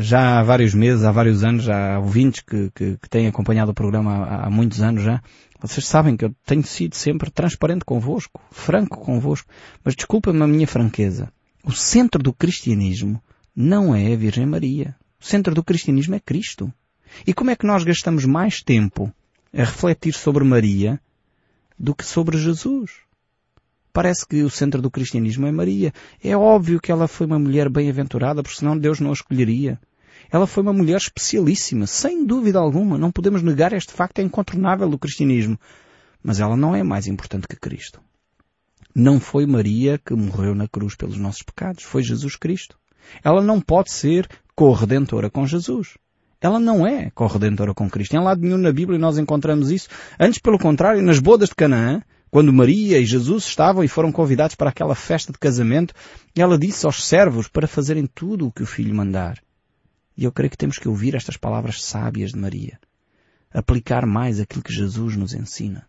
já 0.00 0.38
há 0.38 0.42
vários 0.42 0.74
meses, 0.74 1.04
há 1.04 1.10
vários 1.10 1.42
anos, 1.42 1.64
já 1.64 1.94
há 1.94 1.98
ouvintes 1.98 2.42
que, 2.42 2.70
que, 2.74 2.98
que 2.98 3.08
têm 3.08 3.26
acompanhado 3.26 3.70
o 3.70 3.74
programa 3.74 4.12
há, 4.12 4.46
há, 4.46 4.50
muitos 4.50 4.82
anos 4.82 5.02
já, 5.02 5.22
vocês 5.60 5.86
sabem 5.86 6.16
que 6.16 6.24
eu 6.24 6.34
tenho 6.44 6.62
sido 6.62 6.94
sempre 6.94 7.30
transparente 7.30 7.84
convosco, 7.84 8.42
franco 8.50 9.00
convosco, 9.00 9.48
mas 9.82 9.94
desculpem-me 9.94 10.42
a 10.42 10.46
minha 10.46 10.66
franqueza. 10.66 11.32
O 11.64 11.72
centro 11.72 12.22
do 12.22 12.32
cristianismo 12.32 13.22
não 13.54 13.94
é 13.94 14.12
a 14.12 14.16
Virgem 14.16 14.46
Maria. 14.46 14.94
O 15.18 15.24
centro 15.24 15.54
do 15.54 15.64
cristianismo 15.64 16.14
é 16.14 16.20
Cristo. 16.20 16.72
E 17.26 17.32
como 17.32 17.50
é 17.50 17.56
que 17.56 17.66
nós 17.66 17.82
gastamos 17.82 18.24
mais 18.24 18.62
tempo 18.62 19.12
a 19.52 19.64
refletir 19.64 20.12
sobre 20.12 20.44
Maria 20.44 21.00
do 21.78 21.94
que 21.94 22.04
sobre 22.04 22.36
Jesus? 22.36 23.05
Parece 23.96 24.26
que 24.26 24.42
o 24.42 24.50
centro 24.50 24.82
do 24.82 24.90
cristianismo 24.90 25.46
é 25.46 25.50
Maria. 25.50 25.90
É 26.22 26.36
óbvio 26.36 26.78
que 26.78 26.92
ela 26.92 27.08
foi 27.08 27.26
uma 27.26 27.38
mulher 27.38 27.70
bem-aventurada, 27.70 28.42
porque 28.42 28.58
senão 28.58 28.76
Deus 28.76 29.00
não 29.00 29.08
a 29.08 29.14
escolheria. 29.14 29.80
Ela 30.30 30.46
foi 30.46 30.62
uma 30.62 30.74
mulher 30.74 30.98
especialíssima, 30.98 31.86
sem 31.86 32.26
dúvida 32.26 32.58
alguma. 32.58 32.98
Não 32.98 33.10
podemos 33.10 33.42
negar 33.42 33.72
este 33.72 33.94
facto, 33.94 34.18
é 34.18 34.22
incontornável 34.22 34.86
do 34.86 34.98
cristianismo. 34.98 35.58
Mas 36.22 36.40
ela 36.40 36.58
não 36.58 36.76
é 36.76 36.82
mais 36.82 37.06
importante 37.06 37.48
que 37.48 37.56
Cristo. 37.56 37.98
Não 38.94 39.18
foi 39.18 39.46
Maria 39.46 39.96
que 39.96 40.12
morreu 40.12 40.54
na 40.54 40.68
cruz 40.68 40.94
pelos 40.94 41.16
nossos 41.16 41.40
pecados, 41.40 41.82
foi 41.82 42.02
Jesus 42.02 42.36
Cristo. 42.36 42.76
Ela 43.24 43.40
não 43.40 43.62
pode 43.62 43.90
ser 43.90 44.28
corredentora 44.54 45.30
com 45.30 45.46
Jesus. 45.46 45.96
Ela 46.38 46.60
não 46.60 46.86
é 46.86 47.08
corredentora 47.14 47.72
com 47.72 47.88
Cristo. 47.88 48.14
Em 48.14 48.22
lado 48.22 48.42
nenhum 48.42 48.58
na 48.58 48.72
Bíblia 48.72 48.98
nós 48.98 49.16
encontramos 49.16 49.70
isso. 49.70 49.88
Antes, 50.20 50.38
pelo 50.38 50.58
contrário, 50.58 51.00
nas 51.00 51.18
bodas 51.18 51.48
de 51.48 51.54
Canaã, 51.54 52.02
quando 52.30 52.52
Maria 52.52 52.98
e 52.98 53.06
Jesus 53.06 53.44
estavam 53.44 53.84
e 53.84 53.88
foram 53.88 54.10
convidados 54.10 54.54
para 54.54 54.70
aquela 54.70 54.94
festa 54.94 55.32
de 55.32 55.38
casamento, 55.38 55.94
ela 56.34 56.58
disse 56.58 56.84
aos 56.84 57.04
servos 57.04 57.48
para 57.48 57.68
fazerem 57.68 58.06
tudo 58.06 58.46
o 58.46 58.52
que 58.52 58.62
o 58.62 58.66
filho 58.66 58.94
mandar. 58.94 59.40
E 60.16 60.24
eu 60.24 60.32
creio 60.32 60.50
que 60.50 60.56
temos 60.56 60.78
que 60.78 60.88
ouvir 60.88 61.14
estas 61.14 61.36
palavras 61.36 61.82
sábias 61.82 62.32
de 62.32 62.38
Maria. 62.38 62.78
Aplicar 63.52 64.04
mais 64.06 64.40
aquilo 64.40 64.62
que 64.62 64.72
Jesus 64.72 65.16
nos 65.16 65.34
ensina. 65.34 65.86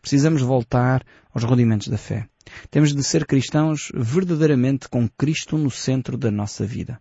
Precisamos 0.00 0.40
voltar 0.40 1.04
aos 1.34 1.42
rudimentos 1.42 1.88
da 1.88 1.98
fé. 1.98 2.28
Temos 2.70 2.94
de 2.94 3.02
ser 3.02 3.26
cristãos 3.26 3.90
verdadeiramente 3.94 4.88
com 4.88 5.08
Cristo 5.08 5.58
no 5.58 5.70
centro 5.70 6.16
da 6.16 6.30
nossa 6.30 6.64
vida. 6.64 7.00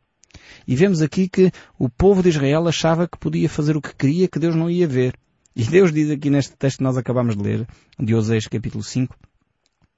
E 0.68 0.76
vemos 0.76 1.02
aqui 1.02 1.30
que 1.30 1.52
o 1.78 1.88
povo 1.88 2.24
de 2.24 2.30
Israel 2.30 2.68
achava 2.68 3.08
que 3.08 3.18
podia 3.18 3.48
fazer 3.48 3.78
o 3.78 3.82
que 3.82 3.96
queria, 3.96 4.28
que 4.28 4.40
Deus 4.40 4.56
não 4.56 4.70
ia 4.70 4.88
ver. 4.88 5.16
E 5.56 5.64
Deus 5.64 5.94
diz 5.94 6.12
aqui 6.12 6.30
neste 6.30 6.54
texto 6.58 6.80
que 6.80 6.84
nós 6.84 6.98
acabamos 6.98 7.38
de 7.38 7.42
ler, 7.42 7.68
de 7.98 8.14
Oséias 8.14 8.46
capítulo 8.46 8.84
5, 8.84 9.16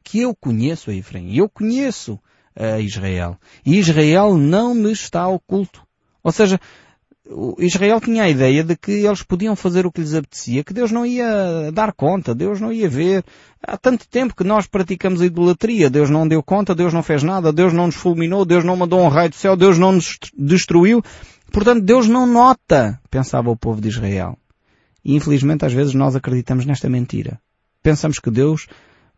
que 0.04 0.20
eu 0.20 0.36
conheço 0.36 0.92
a 0.92 0.94
Efraim, 0.94 1.36
eu 1.36 1.50
conheço 1.50 2.20
a 2.56 2.80
Israel. 2.80 3.38
E 3.66 3.78
Israel 3.78 4.38
não 4.38 4.76
me 4.76 4.92
está 4.92 5.28
oculto. 5.28 5.82
Ou 6.24 6.32
seja, 6.32 6.60
Israel 7.58 8.00
tinha 8.00 8.24
a 8.24 8.30
ideia 8.30 8.64
de 8.64 8.76
que 8.76 8.92
eles 8.92 9.24
podiam 9.24 9.56
fazer 9.56 9.86
o 9.86 9.92
que 9.92 10.00
lhes 10.00 10.14
apetecia, 10.14 10.64
que 10.64 10.74
Deus 10.74 10.92
não 10.92 11.06
ia 11.06 11.72
dar 11.74 11.92
conta, 11.92 12.36
Deus 12.36 12.62
não 12.62 12.72
ia 12.72 12.88
ver. 12.88 13.24
Há 13.62 13.78
tanto 13.78 14.08
tempo 14.08 14.36
que 14.36 14.44
nós 14.44 14.68
praticamos 14.68 15.22
a 15.22 15.26
idolatria, 15.26 15.90
Deus 15.90 16.10
não 16.10 16.28
deu 16.28 16.44
conta, 16.44 16.76
Deus 16.76 16.94
não 16.94 17.02
fez 17.02 17.24
nada, 17.24 17.52
Deus 17.52 17.74
não 17.74 17.88
nos 17.88 17.96
fulminou, 17.96 18.46
Deus 18.46 18.64
não 18.64 18.78
mandou 18.78 19.02
um 19.02 19.08
raio 19.08 19.30
do 19.30 19.36
céu, 19.36 19.58
Deus 19.58 19.78
não 19.78 19.92
nos 19.92 20.20
destruiu. 20.38 21.04
Portanto, 21.52 21.82
Deus 21.82 22.08
não 22.08 22.28
nota, 22.28 23.00
pensava 23.10 23.50
o 23.50 23.58
povo 23.58 23.82
de 23.82 23.90
Israel. 23.90 24.38
E 25.04 25.16
infelizmente 25.16 25.66
às 25.66 25.74
vezes 25.74 25.94
nós 25.94 26.16
acreditamos 26.16 26.66
nesta 26.66 26.90
mentira. 26.90 27.40
Pensamos 27.82 28.20
que 28.20 28.30
Deus, 28.30 28.68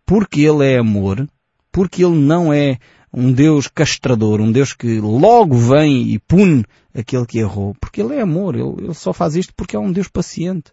porque 0.05 0.41
Ele 0.41 0.65
é 0.65 0.77
amor, 0.77 1.27
porque 1.71 2.03
Ele 2.03 2.17
não 2.17 2.53
é 2.53 2.77
um 3.11 3.31
Deus 3.31 3.67
castrador, 3.67 4.39
um 4.39 4.51
Deus 4.51 4.73
que 4.73 4.99
logo 4.99 5.57
vem 5.57 6.09
e 6.11 6.19
pune 6.19 6.63
aquele 6.93 7.25
que 7.25 7.39
errou, 7.39 7.75
porque 7.79 8.01
Ele 8.01 8.15
é 8.15 8.21
amor, 8.21 8.55
Ele, 8.55 8.83
ele 8.83 8.93
só 8.93 9.11
faz 9.11 9.35
isto 9.35 9.53
porque 9.55 9.75
é 9.75 9.79
um 9.79 9.91
Deus 9.91 10.07
paciente. 10.07 10.71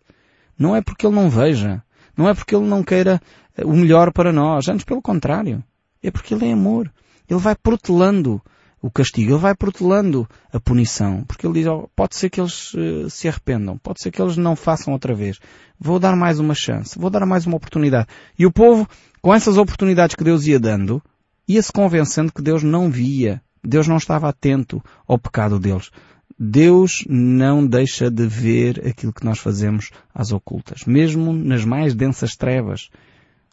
Não 0.59 0.75
é 0.75 0.81
porque 0.81 1.07
Ele 1.07 1.15
não 1.15 1.29
veja, 1.31 1.83
não 2.17 2.29
é 2.29 2.35
porque 2.35 2.55
Ele 2.55 2.67
não 2.67 2.83
queira 2.83 3.21
o 3.65 3.73
melhor 3.73 4.13
para 4.13 4.33
nós, 4.33 4.69
antes 4.69 4.85
pelo 4.85 5.03
contrário. 5.03 5.63
É 6.03 6.11
porque 6.11 6.35
Ele 6.35 6.47
é 6.47 6.53
amor. 6.53 6.93
Ele 7.29 7.41
vai 7.41 7.55
protelando 7.55 8.41
o 8.87 8.91
castigo, 8.91 9.33
ele 9.33 9.39
vai 9.41 9.53
protelando 9.53 10.29
a 10.53 10.61
punição, 10.61 11.25
porque 11.25 11.45
ele 11.45 11.55
diz, 11.55 11.67
oh, 11.67 11.89
pode 11.97 12.15
ser 12.15 12.31
que 12.31 12.41
eles 12.41 12.73
uh, 12.75 13.11
se 13.11 13.27
arrependam, 13.27 13.77
pode 13.77 14.01
ser 14.01 14.13
que 14.13 14.23
eles 14.23 14.37
não 14.37 14.55
façam 14.55 14.93
outra 14.93 15.13
vez. 15.13 15.41
Vou 15.79 15.99
dar 15.99 16.15
mais 16.15 16.39
uma 16.39 16.55
chance, 16.55 16.97
vou 16.97 17.11
dar 17.11 17.27
mais 17.27 17.47
uma 17.47 17.57
oportunidade. 17.57 18.07
E 18.39 18.47
o 18.47 18.53
povo, 18.53 18.89
com 19.21 19.35
essas 19.35 19.59
oportunidades 19.59 20.15
que 20.15 20.23
Deus 20.23 20.47
ia 20.47 20.61
dando, 20.61 21.03
ia-se 21.49 21.73
convencendo 21.73 22.33
que 22.33 22.41
Deus 22.41 22.63
não 22.63 22.89
via, 22.89 23.43
Deus 23.63 23.89
não 23.89 23.97
estava 23.97 24.29
atento 24.29 24.81
ao 25.05 25.19
pecado 25.19 25.59
deles. 25.59 25.91
Deus 26.39 27.05
não 27.09 27.67
deixa 27.67 28.09
de 28.09 28.25
ver 28.25 28.87
aquilo 28.87 29.13
que 29.13 29.25
nós 29.25 29.41
fazemos 29.41 29.91
às 30.15 30.31
ocultas, 30.31 30.85
mesmo 30.87 31.33
nas 31.33 31.65
mais 31.65 31.93
densas 31.93 32.37
trevas. 32.37 32.89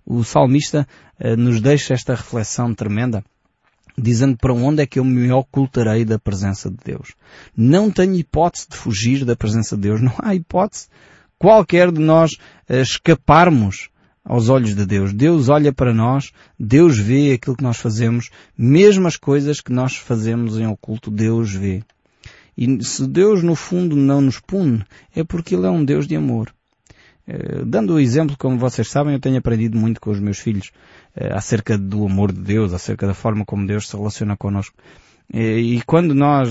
O 0.05 0.23
salmista 0.23 0.87
uh, 1.19 1.35
nos 1.35 1.59
deixa 1.59 1.95
esta 1.95 2.13
reflexão 2.13 2.75
tremenda 2.75 3.25
dizendo 3.97 4.38
para 4.38 4.53
onde 4.53 4.81
é 4.81 4.85
que 4.85 5.00
eu 5.00 5.03
me 5.03 5.31
ocultarei 5.31 6.03
da 6.05 6.17
presença 6.17 6.69
de 6.69 6.77
Deus. 6.83 7.13
Não 7.55 7.91
tenho 7.91 8.15
hipótese 8.15 8.67
de 8.69 8.77
fugir 8.77 9.25
da 9.25 9.35
presença 9.35 9.75
de 9.75 9.83
Deus. 9.83 10.01
Não 10.01 10.13
há 10.21 10.33
hipótese 10.33 10.88
qualquer 11.38 11.91
de 11.91 12.00
nós 12.00 12.31
uh, 12.69 12.75
escaparmos 12.75 13.89
aos 14.23 14.50
olhos 14.50 14.75
de 14.75 14.85
Deus. 14.85 15.13
Deus 15.13 15.50
olha 15.50 15.73
para 15.73 15.93
nós, 15.93 16.31
Deus 16.57 16.97
vê 16.97 17.33
aquilo 17.33 17.57
que 17.57 17.63
nós 17.63 17.77
fazemos, 17.77 18.29
mesmo 18.57 19.07
as 19.07 19.17
coisas 19.17 19.59
que 19.59 19.71
nós 19.71 19.95
fazemos 19.95 20.57
em 20.57 20.65
oculto, 20.65 21.12
Deus 21.12 21.53
vê. 21.53 21.83
E 22.57 22.83
se 22.83 23.07
Deus 23.07 23.43
no 23.43 23.55
fundo 23.55 23.95
não 23.95 24.21
nos 24.21 24.39
pune, 24.39 24.83
é 25.13 25.23
porque 25.23 25.55
Ele 25.55 25.65
é 25.65 25.69
um 25.69 25.83
Deus 25.83 26.07
de 26.07 26.15
amor. 26.15 26.53
Uh, 27.27 27.65
dando 27.65 27.93
o 27.93 27.99
exemplo, 27.99 28.35
como 28.37 28.57
vocês 28.57 28.89
sabem, 28.89 29.13
eu 29.13 29.19
tenho 29.19 29.37
aprendido 29.37 29.77
muito 29.77 30.01
com 30.01 30.11
os 30.11 30.19
meus 30.19 30.39
filhos 30.39 30.71
uh, 31.15 31.35
acerca 31.35 31.77
do 31.77 32.05
amor 32.05 32.31
de 32.31 32.41
Deus, 32.41 32.73
acerca 32.73 33.07
da 33.07 33.13
forma 33.13 33.45
como 33.45 33.65
Deus 33.65 33.87
se 33.87 33.95
relaciona 33.95 34.35
connosco. 34.35 34.75
E, 35.33 35.75
e 35.77 35.81
quando 35.83 36.13
nós 36.13 36.49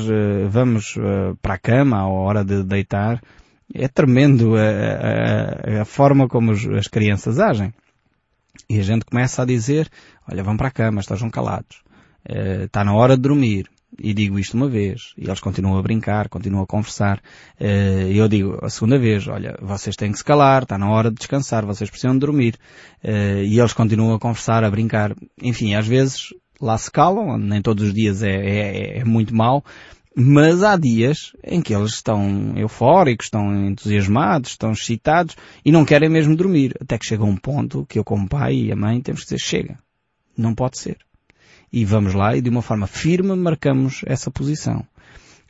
vamos 0.48 0.96
para 1.42 1.54
a 1.54 1.58
cama, 1.58 1.98
à 1.98 2.08
hora 2.08 2.42
de 2.42 2.64
deitar, 2.64 3.22
é 3.74 3.86
tremendo 3.86 4.56
a, 4.56 5.78
a, 5.78 5.82
a 5.82 5.84
forma 5.84 6.26
como 6.26 6.52
as 6.52 6.88
crianças 6.88 7.38
agem. 7.38 7.72
E 8.70 8.80
a 8.80 8.82
gente 8.82 9.04
começa 9.04 9.42
a 9.42 9.44
dizer, 9.44 9.90
olha, 10.26 10.42
vão 10.42 10.56
para 10.56 10.68
a 10.68 10.70
cama, 10.70 11.00
estejam 11.00 11.28
calados. 11.28 11.82
Está 12.64 12.82
na 12.82 12.94
hora 12.94 13.14
de 13.14 13.22
dormir 13.22 13.68
e 13.98 14.14
digo 14.14 14.38
isto 14.38 14.56
uma 14.56 14.68
vez, 14.68 15.12
e 15.16 15.24
eles 15.24 15.40
continuam 15.40 15.78
a 15.78 15.82
brincar, 15.82 16.28
continuam 16.28 16.64
a 16.64 16.66
conversar, 16.66 17.20
eh, 17.58 18.08
e 18.10 18.18
eu 18.18 18.28
digo 18.28 18.58
a 18.62 18.70
segunda 18.70 18.98
vez, 18.98 19.26
olha, 19.28 19.56
vocês 19.60 19.96
têm 19.96 20.12
que 20.12 20.18
se 20.18 20.24
calar, 20.24 20.62
está 20.62 20.78
na 20.78 20.90
hora 20.90 21.10
de 21.10 21.16
descansar, 21.16 21.64
vocês 21.66 21.90
precisam 21.90 22.14
de 22.14 22.20
dormir, 22.20 22.56
eh, 23.02 23.44
e 23.44 23.58
eles 23.58 23.72
continuam 23.72 24.14
a 24.14 24.18
conversar, 24.18 24.64
a 24.64 24.70
brincar, 24.70 25.14
enfim, 25.40 25.74
às 25.74 25.86
vezes 25.86 26.28
lá 26.60 26.78
se 26.78 26.90
calam, 26.90 27.36
nem 27.36 27.60
todos 27.60 27.84
os 27.88 27.94
dias 27.94 28.22
é, 28.22 28.30
é, 28.30 28.98
é 29.00 29.04
muito 29.04 29.34
mau, 29.34 29.64
mas 30.14 30.62
há 30.62 30.76
dias 30.76 31.32
em 31.42 31.60
que 31.60 31.74
eles 31.74 31.94
estão 31.94 32.54
eufóricos, 32.56 33.26
estão 33.26 33.66
entusiasmados, 33.66 34.50
estão 34.50 34.72
excitados 34.72 35.36
e 35.64 35.72
não 35.72 35.86
querem 35.86 36.08
mesmo 36.10 36.36
dormir. 36.36 36.74
Até 36.78 36.98
que 36.98 37.06
chega 37.06 37.24
um 37.24 37.36
ponto 37.36 37.86
que 37.86 37.98
eu 37.98 38.04
como 38.04 38.28
pai 38.28 38.54
e 38.54 38.72
a 38.72 38.76
mãe 38.76 39.00
temos 39.00 39.22
que 39.22 39.28
dizer, 39.28 39.38
chega. 39.38 39.78
Não 40.36 40.54
pode 40.54 40.76
ser 40.76 40.98
e 41.72 41.84
vamos 41.84 42.14
lá 42.14 42.36
e 42.36 42.40
de 42.40 42.50
uma 42.50 42.62
forma 42.62 42.86
firme 42.86 43.34
marcamos 43.34 44.02
essa 44.06 44.30
posição. 44.30 44.84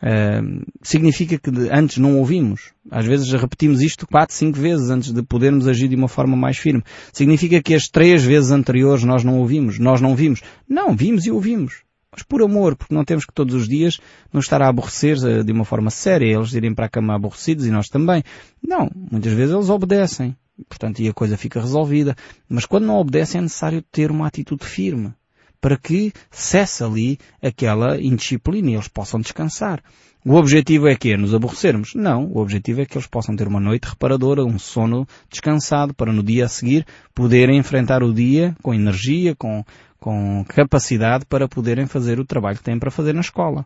Uh, 0.03 0.65
significa 0.83 1.39
que 1.39 1.51
antes 1.71 1.99
não 1.99 2.19
ouvimos. 2.19 2.73
Às 2.91 3.07
vezes 3.07 3.33
repetimos 3.33 3.81
isto 3.81 4.07
quatro, 4.07 4.35
cinco 4.35 4.59
vezes 4.59 4.91
antes 4.91 5.13
de 5.13 5.23
podermos 5.23 5.69
agir 5.69 5.89
de 5.89 5.95
uma 5.95 6.09
forma 6.09 6.37
mais 6.37 6.59
firme. 6.59 6.83
Significa 7.13 7.63
que 7.63 7.75
as 7.75 7.89
três 7.89 8.25
vezes 8.25 8.51
anteriores 8.51 9.05
nós 9.05 9.23
não 9.23 9.39
ouvimos, 9.39 9.79
nós 9.79 10.01
não 10.01 10.17
vimos. 10.17 10.43
Não, 10.69 10.97
vimos 10.97 11.25
e 11.25 11.31
ouvimos. 11.31 11.83
Mas 12.11 12.25
por 12.25 12.43
amor, 12.43 12.77
porque 12.77 12.95
não 12.95 13.05
temos 13.05 13.25
que 13.25 13.33
todos 13.33 13.55
os 13.55 13.69
dias 13.69 13.99
nos 14.33 14.45
estar 14.45 14.61
a 14.61 14.69
aborrecer 14.69 15.17
eh, 15.25 15.43
de 15.43 15.53
uma 15.53 15.65
forma 15.65 15.89
séria, 15.89 16.35
eles 16.35 16.53
irem 16.53 16.75
para 16.75 16.87
a 16.87 16.89
cama 16.89 17.15
aborrecidos 17.15 17.65
e 17.65 17.71
nós 17.71 17.89
também. 17.89 18.23
Não, 18.63 18.91
muitas 18.95 19.33
vezes 19.33 19.55
eles 19.55 19.71
obedecem. 19.71 20.37
Portanto, 20.69 21.01
e 21.01 21.09
a 21.09 21.15
coisa 21.15 21.37
fica 21.39 21.61
resolvida. 21.61 22.15
Mas 22.49 22.67
quando 22.67 22.87
não 22.87 22.97
obedecem 22.97 23.39
é 23.39 23.43
necessário 23.43 23.81
ter 23.91 24.11
uma 24.11 24.27
atitude 24.27 24.67
firme 24.67 25.15
para 25.63 25.79
que 25.79 26.13
cesse 26.29 26.83
ali 26.83 27.19
aquela 27.41 27.99
indisciplina 27.99 28.71
e 28.71 28.75
eles 28.75 28.89
possam 28.89 29.21
descansar. 29.21 29.81
O 30.25 30.35
objetivo 30.35 30.89
é 30.89 30.97
que 30.97 31.13
é 31.13 31.17
nos 31.17 31.33
aborrecermos? 31.33 31.95
Não. 31.95 32.27
O 32.27 32.39
objetivo 32.39 32.81
é 32.81 32.85
que 32.85 32.97
eles 32.97 33.07
possam 33.07 33.35
ter 33.37 33.47
uma 33.47 33.61
noite 33.61 33.89
reparadora, 33.89 34.45
um 34.45 34.59
sono 34.59 35.07
descansado, 35.31 35.95
para 35.95 36.13
no 36.13 36.23
dia 36.23 36.47
a 36.47 36.49
seguir 36.49 36.85
poderem 37.15 37.59
enfrentar 37.59 38.03
o 38.03 38.13
dia 38.13 38.57
com 38.61 38.75
energia, 38.75 39.37
com, 39.37 39.65
com 39.99 40.45
capacidade 40.49 41.25
para 41.27 41.49
poderem 41.49 41.87
fazer 41.87 42.19
o 42.19 42.25
trabalho 42.25 42.59
que 42.59 42.65
têm 42.65 42.79
para 42.79 42.91
fazer 42.91 43.13
na 43.13 43.21
escola. 43.21 43.65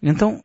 Então, 0.00 0.40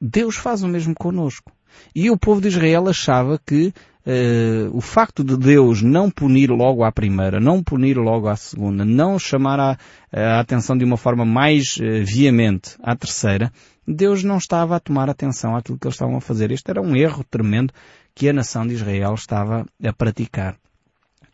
Deus 0.00 0.36
faz 0.36 0.62
o 0.62 0.68
mesmo 0.68 0.94
conosco. 0.94 1.52
E 1.94 2.10
o 2.10 2.18
povo 2.18 2.40
de 2.40 2.48
Israel 2.48 2.88
achava 2.88 3.38
que 3.38 3.72
Uh, 4.04 4.76
o 4.76 4.80
facto 4.80 5.22
de 5.22 5.36
Deus 5.36 5.80
não 5.80 6.10
punir 6.10 6.50
logo 6.50 6.82
à 6.82 6.90
primeira, 6.90 7.38
não 7.38 7.62
punir 7.62 7.96
logo 7.96 8.26
à 8.26 8.34
segunda, 8.34 8.84
não 8.84 9.16
chamar 9.16 9.60
a, 9.60 9.78
a 10.12 10.40
atenção 10.40 10.76
de 10.76 10.84
uma 10.84 10.96
forma 10.96 11.24
mais 11.24 11.76
uh, 11.76 12.04
veemente 12.04 12.76
à 12.82 12.96
terceira, 12.96 13.52
Deus 13.86 14.24
não 14.24 14.38
estava 14.38 14.74
a 14.74 14.80
tomar 14.80 15.08
atenção 15.08 15.54
àquilo 15.54 15.78
que 15.78 15.86
eles 15.86 15.94
estavam 15.94 16.16
a 16.16 16.20
fazer. 16.20 16.50
Este 16.50 16.70
era 16.70 16.82
um 16.82 16.96
erro 16.96 17.24
tremendo 17.24 17.72
que 18.14 18.28
a 18.28 18.32
nação 18.32 18.66
de 18.66 18.74
Israel 18.74 19.14
estava 19.14 19.64
a 19.84 19.92
praticar. 19.92 20.56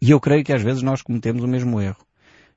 E 0.00 0.10
eu 0.10 0.20
creio 0.20 0.44
que 0.44 0.52
às 0.52 0.62
vezes 0.62 0.82
nós 0.82 1.02
cometemos 1.02 1.42
o 1.42 1.48
mesmo 1.48 1.80
erro. 1.80 2.04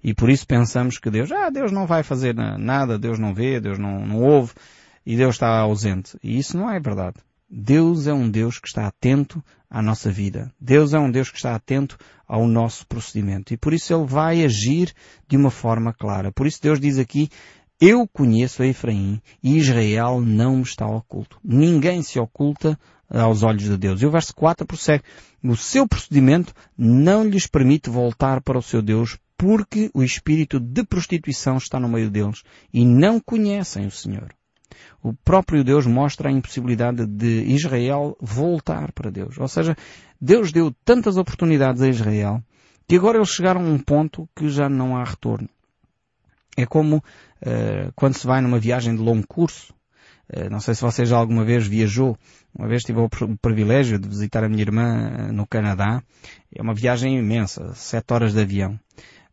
E 0.03 0.13
por 0.13 0.29
isso 0.29 0.45
pensamos 0.45 0.97
que 0.97 1.09
Deus, 1.09 1.31
ah, 1.31 1.49
Deus 1.49 1.71
não 1.71 1.85
vai 1.85 2.03
fazer 2.03 2.35
nada, 2.35 2.97
Deus 2.97 3.19
não 3.19 3.33
vê, 3.33 3.59
Deus 3.59 3.77
não, 3.77 4.05
não 4.05 4.21
ouve, 4.21 4.51
e 5.05 5.15
Deus 5.15 5.35
está 5.35 5.59
ausente. 5.59 6.17
E 6.23 6.37
isso 6.37 6.57
não 6.57 6.69
é 6.69 6.79
verdade. 6.79 7.17
Deus 7.53 8.07
é 8.07 8.13
um 8.13 8.29
Deus 8.29 8.59
que 8.59 8.67
está 8.69 8.87
atento 8.87 9.43
à 9.69 9.81
nossa 9.81 10.09
vida. 10.09 10.53
Deus 10.57 10.93
é 10.93 10.99
um 10.99 11.11
Deus 11.11 11.29
que 11.29 11.35
está 11.35 11.53
atento 11.53 11.97
ao 12.25 12.47
nosso 12.47 12.87
procedimento. 12.87 13.53
E 13.53 13.57
por 13.57 13.73
isso 13.73 13.93
Ele 13.93 14.05
vai 14.05 14.41
agir 14.41 14.93
de 15.27 15.35
uma 15.35 15.51
forma 15.51 15.91
clara. 15.91 16.31
Por 16.31 16.47
isso 16.47 16.61
Deus 16.61 16.79
diz 16.79 16.97
aqui, 16.97 17.27
eu 17.79 18.07
conheço 18.07 18.63
a 18.63 18.67
Efraim 18.67 19.21
e 19.43 19.57
Israel 19.57 20.21
não 20.21 20.57
me 20.57 20.63
está 20.63 20.85
oculto. 20.85 21.37
Ninguém 21.43 22.01
se 22.01 22.17
oculta 22.17 22.79
aos 23.09 23.43
olhos 23.43 23.63
de 23.63 23.75
Deus. 23.75 24.01
E 24.01 24.05
o 24.05 24.11
verso 24.11 24.33
4 24.33 24.65
prossegue. 24.65 25.03
O 25.43 25.57
seu 25.57 25.85
procedimento 25.85 26.53
não 26.77 27.27
lhes 27.27 27.47
permite 27.47 27.89
voltar 27.89 28.41
para 28.41 28.59
o 28.59 28.61
seu 28.61 28.81
Deus 28.81 29.17
porque 29.35 29.91
o 29.93 30.01
espírito 30.01 30.57
de 30.57 30.85
prostituição 30.85 31.57
está 31.57 31.77
no 31.81 31.89
meio 31.89 32.09
deles 32.09 32.43
e 32.73 32.85
não 32.85 33.19
conhecem 33.19 33.87
o 33.87 33.91
Senhor 33.91 34.33
o 35.01 35.13
próprio 35.13 35.63
Deus 35.63 35.85
mostra 35.85 36.29
a 36.29 36.31
impossibilidade 36.31 37.05
de 37.05 37.43
Israel 37.43 38.15
voltar 38.19 38.91
para 38.91 39.09
Deus. 39.09 39.37
Ou 39.37 39.47
seja, 39.47 39.75
Deus 40.19 40.51
deu 40.51 40.73
tantas 40.85 41.17
oportunidades 41.17 41.81
a 41.81 41.87
Israel 41.87 42.43
que 42.87 42.95
agora 42.95 43.17
eles 43.17 43.29
chegaram 43.29 43.61
a 43.61 43.63
um 43.63 43.79
ponto 43.79 44.27
que 44.35 44.49
já 44.49 44.67
não 44.67 44.97
há 44.97 45.03
retorno. 45.03 45.47
É 46.57 46.65
como 46.65 46.97
uh, 46.97 47.91
quando 47.95 48.15
se 48.15 48.27
vai 48.27 48.41
numa 48.41 48.59
viagem 48.59 48.95
de 48.95 49.01
longo 49.01 49.25
curso. 49.25 49.73
Uh, 50.29 50.49
não 50.49 50.59
sei 50.59 50.75
se 50.75 50.81
você 50.81 51.05
já 51.05 51.15
alguma 51.15 51.45
vez 51.45 51.65
viajou. 51.65 52.17
Uma 52.53 52.67
vez 52.67 52.83
tive 52.83 52.99
o 52.99 53.09
privilégio 53.41 53.97
de 53.97 54.09
visitar 54.09 54.43
a 54.43 54.49
minha 54.49 54.61
irmã 54.61 55.29
uh, 55.29 55.33
no 55.33 55.47
Canadá. 55.47 56.03
É 56.53 56.61
uma 56.61 56.73
viagem 56.73 57.17
imensa, 57.17 57.73
sete 57.75 58.13
horas 58.13 58.33
de 58.33 58.41
avião. 58.41 58.77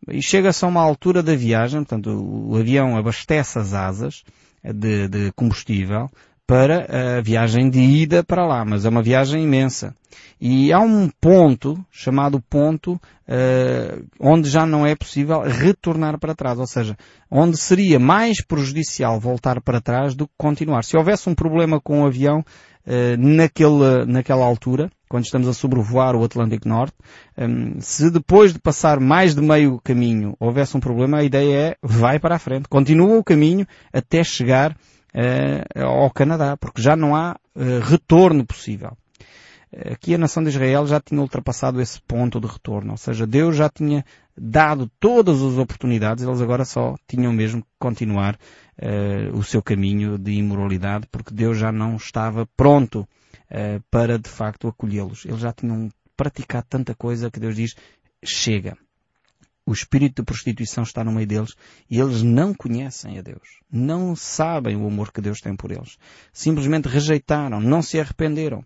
E 0.08 0.22
chega-se 0.22 0.64
a 0.64 0.68
uma 0.68 0.80
altura 0.80 1.22
da 1.22 1.34
viagem, 1.34 1.80
portanto 1.80 2.10
o 2.10 2.56
avião 2.56 2.96
abastece 2.96 3.58
as 3.58 3.74
asas 3.74 4.22
de, 4.62 5.08
de 5.08 5.32
combustível 5.32 6.10
para 6.48 7.18
a 7.18 7.20
viagem 7.20 7.68
de 7.68 7.78
ida 7.78 8.24
para 8.24 8.46
lá, 8.46 8.64
mas 8.64 8.86
é 8.86 8.88
uma 8.88 9.02
viagem 9.02 9.44
imensa. 9.44 9.94
E 10.40 10.72
há 10.72 10.80
um 10.80 11.10
ponto, 11.20 11.78
chamado 11.90 12.40
ponto, 12.48 12.94
uh, 12.94 14.06
onde 14.18 14.48
já 14.48 14.64
não 14.64 14.86
é 14.86 14.94
possível 14.94 15.40
retornar 15.42 16.18
para 16.18 16.34
trás, 16.34 16.58
ou 16.58 16.66
seja, 16.66 16.96
onde 17.30 17.58
seria 17.58 17.98
mais 17.98 18.42
prejudicial 18.42 19.20
voltar 19.20 19.60
para 19.60 19.78
trás 19.78 20.14
do 20.14 20.26
que 20.26 20.32
continuar. 20.38 20.84
Se 20.84 20.96
houvesse 20.96 21.28
um 21.28 21.34
problema 21.34 21.78
com 21.78 22.02
o 22.02 22.06
avião 22.06 22.38
uh, 22.38 23.16
naquele, 23.18 24.06
naquela 24.06 24.46
altura, 24.46 24.90
quando 25.08 25.24
estamos 25.24 25.48
a 25.48 25.52
sobrevoar 25.52 26.14
o 26.14 26.24
Atlântico 26.24 26.68
Norte, 26.68 26.94
um, 27.36 27.80
se 27.80 28.10
depois 28.10 28.52
de 28.52 28.58
passar 28.58 29.00
mais 29.00 29.34
de 29.34 29.40
meio 29.40 29.80
caminho 29.82 30.36
houvesse 30.38 30.76
um 30.76 30.80
problema, 30.80 31.18
a 31.18 31.24
ideia 31.24 31.56
é 31.56 31.76
vai 31.82 32.18
para 32.18 32.36
a 32.36 32.38
frente, 32.38 32.68
continua 32.68 33.18
o 33.18 33.24
caminho 33.24 33.66
até 33.92 34.22
chegar 34.22 34.72
uh, 34.72 35.82
ao 35.82 36.10
Canadá, 36.10 36.56
porque 36.56 36.82
já 36.82 36.94
não 36.94 37.16
há 37.16 37.36
uh, 37.56 37.80
retorno 37.82 38.44
possível. 38.44 38.96
Aqui 39.92 40.14
a 40.14 40.18
nação 40.18 40.42
de 40.42 40.48
Israel 40.48 40.86
já 40.86 40.98
tinha 40.98 41.20
ultrapassado 41.20 41.78
esse 41.80 42.00
ponto 42.00 42.40
de 42.40 42.46
retorno, 42.46 42.92
ou 42.92 42.96
seja, 42.96 43.26
Deus 43.26 43.54
já 43.54 43.68
tinha 43.68 44.02
dado 44.34 44.90
todas 44.98 45.42
as 45.42 45.58
oportunidades, 45.58 46.24
eles 46.24 46.40
agora 46.40 46.64
só 46.64 46.94
tinham 47.06 47.34
mesmo 47.34 47.60
que 47.60 47.68
continuar 47.78 48.38
o 49.34 49.42
seu 49.42 49.60
caminho 49.60 50.16
de 50.16 50.32
imoralidade, 50.32 51.06
porque 51.12 51.34
Deus 51.34 51.58
já 51.58 51.70
não 51.70 51.96
estava 51.96 52.48
pronto 52.56 53.06
uh, 53.50 53.82
para 53.90 54.18
de 54.18 54.28
facto 54.28 54.68
acolhê-los. 54.68 55.24
Eles 55.24 55.40
já 55.40 55.52
tinham 55.52 55.88
praticado 56.16 56.66
tanta 56.68 56.94
coisa 56.94 57.30
que 57.30 57.40
Deus 57.40 57.56
diz, 57.56 57.74
chega 58.24 58.76
o 59.68 59.72
espírito 59.72 60.22
de 60.22 60.24
prostituição 60.24 60.82
está 60.82 61.04
no 61.04 61.12
meio 61.12 61.26
deles 61.26 61.54
e 61.90 62.00
eles 62.00 62.22
não 62.22 62.54
conhecem 62.54 63.18
a 63.18 63.22
Deus. 63.22 63.60
Não 63.70 64.16
sabem 64.16 64.74
o 64.76 64.86
amor 64.86 65.12
que 65.12 65.20
Deus 65.20 65.42
tem 65.42 65.54
por 65.54 65.70
eles. 65.70 65.98
Simplesmente 66.32 66.88
rejeitaram, 66.88 67.60
não 67.60 67.82
se 67.82 68.00
arrependeram. 68.00 68.64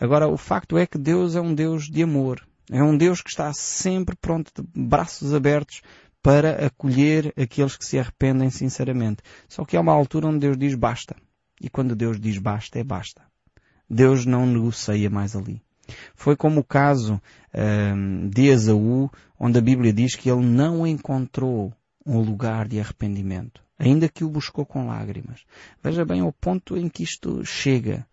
Agora, 0.00 0.26
o 0.26 0.36
facto 0.36 0.76
é 0.76 0.84
que 0.84 0.98
Deus 0.98 1.36
é 1.36 1.40
um 1.40 1.54
Deus 1.54 1.84
de 1.84 2.02
amor. 2.02 2.44
É 2.72 2.82
um 2.82 2.96
Deus 2.96 3.22
que 3.22 3.30
está 3.30 3.52
sempre 3.52 4.16
pronto, 4.16 4.50
de 4.52 4.68
braços 4.74 5.32
abertos, 5.32 5.80
para 6.20 6.66
acolher 6.66 7.32
aqueles 7.40 7.76
que 7.76 7.84
se 7.84 7.96
arrependem 7.96 8.50
sinceramente. 8.50 9.22
Só 9.48 9.64
que 9.64 9.76
há 9.76 9.80
uma 9.80 9.92
altura 9.92 10.26
onde 10.26 10.40
Deus 10.40 10.58
diz 10.58 10.74
basta. 10.74 11.14
E 11.60 11.70
quando 11.70 11.94
Deus 11.94 12.18
diz 12.18 12.38
basta, 12.38 12.80
é 12.80 12.82
basta. 12.82 13.22
Deus 13.92 14.24
não 14.24 14.46
negocia 14.46 15.10
mais 15.10 15.36
ali. 15.36 15.60
Foi 16.14 16.34
como 16.34 16.60
o 16.60 16.64
caso 16.64 17.20
um, 17.54 18.28
de 18.30 18.46
Esaú, 18.46 19.10
onde 19.38 19.58
a 19.58 19.62
Bíblia 19.62 19.92
diz 19.92 20.16
que 20.16 20.30
ele 20.30 20.46
não 20.46 20.86
encontrou 20.86 21.74
um 22.06 22.18
lugar 22.20 22.66
de 22.66 22.80
arrependimento, 22.80 23.62
ainda 23.78 24.08
que 24.08 24.24
o 24.24 24.30
buscou 24.30 24.64
com 24.64 24.86
lágrimas. 24.86 25.44
Veja 25.82 26.06
bem 26.06 26.22
o 26.22 26.32
ponto 26.32 26.74
em 26.74 26.88
que 26.88 27.02
isto 27.02 27.44
chega. 27.44 28.06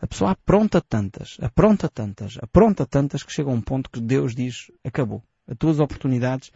A 0.00 0.06
pessoa 0.06 0.30
apronta 0.30 0.80
tantas, 0.80 1.36
apronta 1.40 1.88
tantas, 1.88 2.38
apronta 2.40 2.86
tantas 2.86 3.24
que 3.24 3.32
chega 3.32 3.50
a 3.50 3.52
um 3.52 3.60
ponto 3.60 3.90
que 3.90 4.00
Deus 4.00 4.32
diz, 4.32 4.70
acabou. 4.84 5.24
As 5.48 5.56
tuas 5.56 5.80
oportunidades 5.80 6.52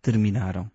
terminaram. 0.00 0.70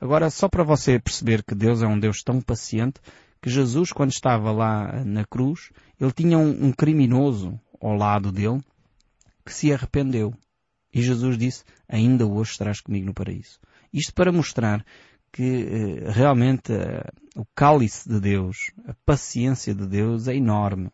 Agora, 0.00 0.30
só 0.30 0.48
para 0.48 0.64
você 0.64 0.98
perceber 0.98 1.44
que 1.44 1.54
Deus 1.54 1.80
é 1.80 1.86
um 1.86 1.98
Deus 1.98 2.22
tão 2.22 2.40
paciente, 2.40 3.00
que 3.42 3.50
Jesus, 3.50 3.90
quando 3.92 4.12
estava 4.12 4.52
lá 4.52 5.04
na 5.04 5.24
cruz, 5.24 5.72
ele 6.00 6.12
tinha 6.12 6.38
um, 6.38 6.66
um 6.66 6.72
criminoso 6.72 7.60
ao 7.80 7.96
lado 7.96 8.30
dele 8.30 8.60
que 9.44 9.52
se 9.52 9.72
arrependeu. 9.72 10.32
E 10.94 11.02
Jesus 11.02 11.36
disse, 11.36 11.64
ainda 11.88 12.24
hoje 12.24 12.52
estarás 12.52 12.80
comigo 12.80 13.06
no 13.06 13.14
paraíso. 13.14 13.58
Isto 13.92 14.14
para 14.14 14.30
mostrar 14.30 14.84
que 15.32 15.42
eh, 15.42 16.10
realmente 16.10 16.72
eh, 16.72 17.02
o 17.34 17.44
cálice 17.54 18.08
de 18.08 18.20
Deus, 18.20 18.70
a 18.86 18.94
paciência 19.04 19.74
de 19.74 19.86
Deus 19.86 20.28
é 20.28 20.36
enorme. 20.36 20.90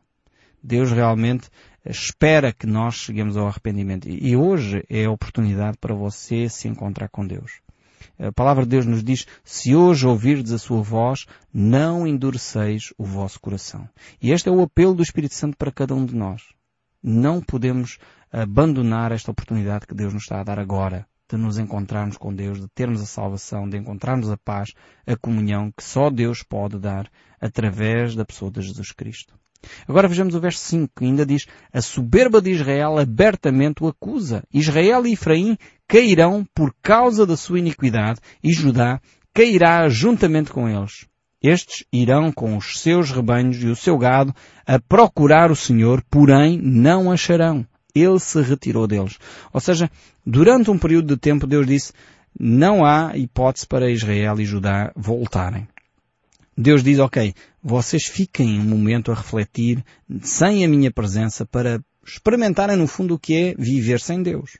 Deus 0.63 0.91
realmente 0.91 1.51
espera 1.85 2.53
que 2.53 2.67
nós 2.67 2.95
cheguemos 2.95 3.37
ao 3.37 3.47
arrependimento. 3.47 4.09
E 4.09 4.37
hoje 4.37 4.85
é 4.89 5.05
a 5.05 5.11
oportunidade 5.11 5.77
para 5.79 5.95
você 5.95 6.49
se 6.49 6.67
encontrar 6.69 7.09
com 7.09 7.27
Deus. 7.27 7.61
A 8.19 8.33
palavra 8.33 8.65
de 8.65 8.71
Deus 8.71 8.87
nos 8.87 9.03
diz, 9.03 9.27
se 9.45 9.75
hoje 9.75 10.07
ouvirdes 10.07 10.53
a 10.53 10.59
sua 10.59 10.83
voz, 10.83 11.27
não 11.53 12.07
endureceis 12.07 12.93
o 12.99 13.05
vosso 13.05 13.41
coração. 13.41 13.89
E 14.21 14.31
este 14.31 14.49
é 14.49 14.53
o 14.53 14.63
apelo 14.63 14.95
do 14.95 15.03
Espírito 15.03 15.35
Santo 15.35 15.57
para 15.57 15.73
cada 15.73 15.95
um 15.95 16.05
de 16.05 16.15
nós. 16.15 16.43
Não 17.03 17.41
podemos 17.41 17.99
abandonar 18.31 19.13
esta 19.13 19.31
oportunidade 19.31 19.87
que 19.87 19.95
Deus 19.95 20.13
nos 20.13 20.25
está 20.25 20.41
a 20.41 20.45
dar 20.45 20.59
agora 20.59 21.07
de 21.31 21.37
nos 21.37 21.59
encontrarmos 21.59 22.17
com 22.17 22.35
Deus, 22.35 22.59
de 22.59 22.69
termos 22.69 23.03
a 23.03 23.07
salvação, 23.07 23.69
de 23.69 23.77
encontrarmos 23.77 24.31
a 24.31 24.37
paz, 24.37 24.73
a 25.07 25.15
comunhão 25.15 25.71
que 25.71 25.85
só 25.85 26.09
Deus 26.09 26.43
pode 26.43 26.79
dar 26.79 27.11
através 27.39 28.15
da 28.15 28.25
pessoa 28.25 28.51
de 28.51 28.63
Jesus 28.63 28.93
Cristo. 28.93 29.39
Agora 29.87 30.09
vejamos 30.09 30.35
o 30.35 30.41
verso 30.41 30.61
5, 30.61 30.93
que 30.97 31.05
ainda 31.05 31.27
diz, 31.27 31.47
a 31.73 31.81
soberba 31.81 32.41
de 32.41 32.51
Israel 32.51 32.99
abertamente 32.99 33.83
o 33.83 33.89
acusa. 33.89 34.43
Israel 34.53 35.07
e 35.07 35.13
Efraim 35.13 35.57
cairão 35.87 36.47
por 36.55 36.75
causa 36.83 37.27
da 37.27 37.37
sua 37.37 37.59
iniquidade 37.59 38.21
e 38.43 38.53
Judá 38.53 39.01
cairá 39.35 39.89
juntamente 39.89 40.51
com 40.51 40.69
eles. 40.69 41.07
Estes 41.43 41.85
irão 41.93 42.33
com 42.33 42.57
os 42.57 42.81
seus 42.81 43.11
rebanhos 43.11 43.63
e 43.63 43.67
o 43.67 43.77
seu 43.77 43.97
gado 43.97 44.35
a 44.67 44.79
procurar 44.79 45.51
o 45.51 45.57
Senhor, 45.57 46.03
porém 46.11 46.61
não 46.61 47.11
acharão 47.11 47.67
ele 47.95 48.19
se 48.19 48.41
retirou 48.41 48.87
deles. 48.87 49.19
Ou 49.53 49.61
seja, 49.61 49.91
durante 50.25 50.71
um 50.71 50.79
período 50.79 51.15
de 51.15 51.17
tempo 51.17 51.47
Deus 51.47 51.67
disse, 51.67 51.93
não 52.39 52.85
há 52.85 53.17
hipótese 53.17 53.67
para 53.67 53.91
Israel 53.91 54.41
e 54.41 54.45
Judá 54.45 54.93
voltarem. 54.95 55.67
Deus 56.57 56.83
diz, 56.83 56.99
ok, 56.99 57.35
vocês 57.69 58.07
fiquem 58.07 58.59
um 58.59 58.65
momento 58.65 59.13
a 59.13 59.15
refletir 59.15 59.85
sem 60.23 60.65
a 60.65 60.69
minha 60.69 60.91
presença 60.91 61.45
para 61.45 61.81
experimentarem 62.05 62.77
no 62.77 62.87
fundo 62.87 63.15
o 63.15 63.19
que 63.19 63.35
é 63.35 63.55
viver 63.59 64.01
sem 64.01 64.23
Deus. 64.23 64.57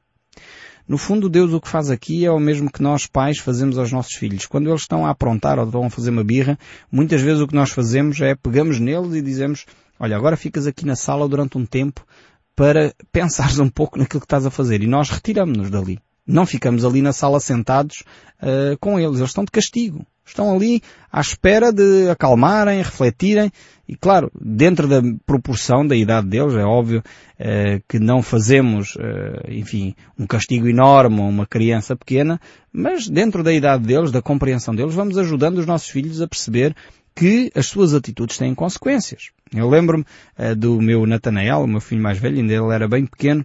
No 0.87 0.99
fundo, 0.99 1.29
Deus 1.29 1.53
o 1.53 1.61
que 1.61 1.69
faz 1.69 1.91
aqui 1.91 2.27
é 2.27 2.31
o 2.31 2.39
mesmo 2.39 2.71
que 2.71 2.83
nós 2.83 3.07
pais 3.07 3.39
fazemos 3.39 3.79
aos 3.79 3.91
nossos 3.91 4.15
filhos. 4.15 4.47
Quando 4.47 4.69
eles 4.69 4.83
estão 4.83 5.07
a 5.07 5.11
aprontar 5.11 5.59
ou 5.59 5.65
estão 5.65 5.85
a 5.85 5.91
fazer 5.91 6.11
uma 6.11 6.23
birra, 6.23 6.59
muitas 6.93 7.23
vezes 7.23 7.41
o 7.41 7.47
que 7.47 7.55
nós 7.55 7.71
fazemos 7.71 8.21
é 8.21 8.35
pegamos 8.35 8.79
neles 8.79 9.15
e 9.15 9.23
dizemos, 9.23 9.65
olha, 9.99 10.15
agora 10.15 10.37
ficas 10.37 10.67
aqui 10.67 10.85
na 10.85 10.97
sala 10.97 11.27
durante 11.27 11.57
um 11.57 11.65
tempo 11.65 12.07
para 12.55 12.95
pensares 13.11 13.59
um 13.59 13.71
pouco 13.71 13.99
naquilo 13.99 14.21
que 14.21 14.27
estás 14.27 14.45
a 14.45 14.51
fazer. 14.51 14.83
E 14.83 14.87
nós 14.87 15.09
retiramos-nos 15.09 15.71
dali. 15.71 15.99
Não 16.27 16.45
ficamos 16.45 16.85
ali 16.85 17.01
na 17.01 17.13
sala 17.15 17.41
sentados 17.41 18.03
uh, 18.43 18.77
com 18.79 19.01
eles. 19.01 19.17
Eles 19.17 19.31
estão 19.31 19.45
de 19.45 19.51
castigo. 19.51 20.07
Estão 20.29 20.55
ali 20.55 20.83
à 21.11 21.21
espera 21.21 21.73
de 21.73 22.09
acalmarem, 22.11 22.79
refletirem 22.79 23.51
e 23.89 23.97
claro, 23.97 24.31
dentro 24.39 24.87
da 24.87 25.01
proporção 25.25 25.87
da 25.87 25.97
idade 25.97 26.29
deles, 26.29 26.55
é 26.55 26.63
óbvio 26.63 26.99
uh, 27.01 27.83
que 27.89 27.99
não 27.99 28.23
fazemos, 28.23 28.95
uh, 28.97 29.51
enfim, 29.51 29.95
um 30.19 30.27
castigo 30.27 30.69
enorme 30.69 31.23
a 31.23 31.25
uma 31.25 31.47
criança 31.47 31.97
pequena, 31.97 32.39
mas 32.71 33.09
dentro 33.09 33.43
da 33.43 33.51
idade 33.51 33.87
deles, 33.87 34.13
da 34.13 34.21
compreensão 34.21 34.75
deles, 34.75 34.95
vamos 34.95 35.17
ajudando 35.17 35.57
os 35.57 35.67
nossos 35.67 35.89
filhos 35.89 36.21
a 36.21 36.29
perceber 36.29 36.77
que 37.15 37.51
as 37.55 37.67
suas 37.67 37.95
atitudes 37.95 38.37
têm 38.37 38.55
consequências. 38.55 39.31
Eu 39.55 39.71
lembro-me 39.71 40.05
uh, 40.39 40.55
do 40.55 40.83
meu 40.83 41.07
Natanael, 41.07 41.63
o 41.63 41.67
meu 41.67 41.81
filho 41.81 42.03
mais 42.03 42.19
velho, 42.19 42.37
ainda 42.37 42.53
ele 42.53 42.75
era 42.75 42.87
bem 42.87 43.07
pequeno, 43.07 43.45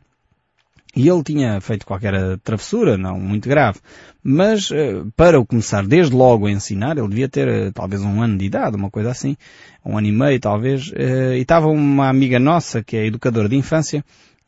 e 0.96 1.10
ele 1.10 1.24
tinha 1.24 1.60
feito 1.60 1.86
qualquer 1.86 2.38
travessura, 2.40 2.98
não 2.98 3.20
muito 3.20 3.50
grave. 3.50 3.80
Mas 4.24 4.72
eh, 4.72 5.04
para 5.16 5.40
o 5.40 5.46
começar 5.46 5.86
desde 5.86 6.16
logo 6.16 6.46
a 6.46 6.52
ensinar, 6.52 6.98
ele 6.98 7.08
devia 7.08 7.28
ter 7.28 7.48
eh, 7.48 7.72
talvez 7.72 8.02
um 8.02 8.22
ano 8.22 8.38
de 8.38 8.46
idade, 8.46 8.78
uma 8.78 8.92
coisa 8.92 9.10
assim, 9.10 9.36
um 9.84 9.98
ano 9.98 10.08
e 10.08 10.12
meio 10.12 10.40
talvez, 10.40 10.92
eh, 10.96 11.38
e 11.38 11.42
estava 11.42 11.68
uma 11.68 12.08
amiga 12.10 12.40
nossa, 12.40 12.84
que 12.84 12.96
é 12.96 13.06
educadora 13.08 13.50
de 13.50 13.56
infância, 13.56 14.06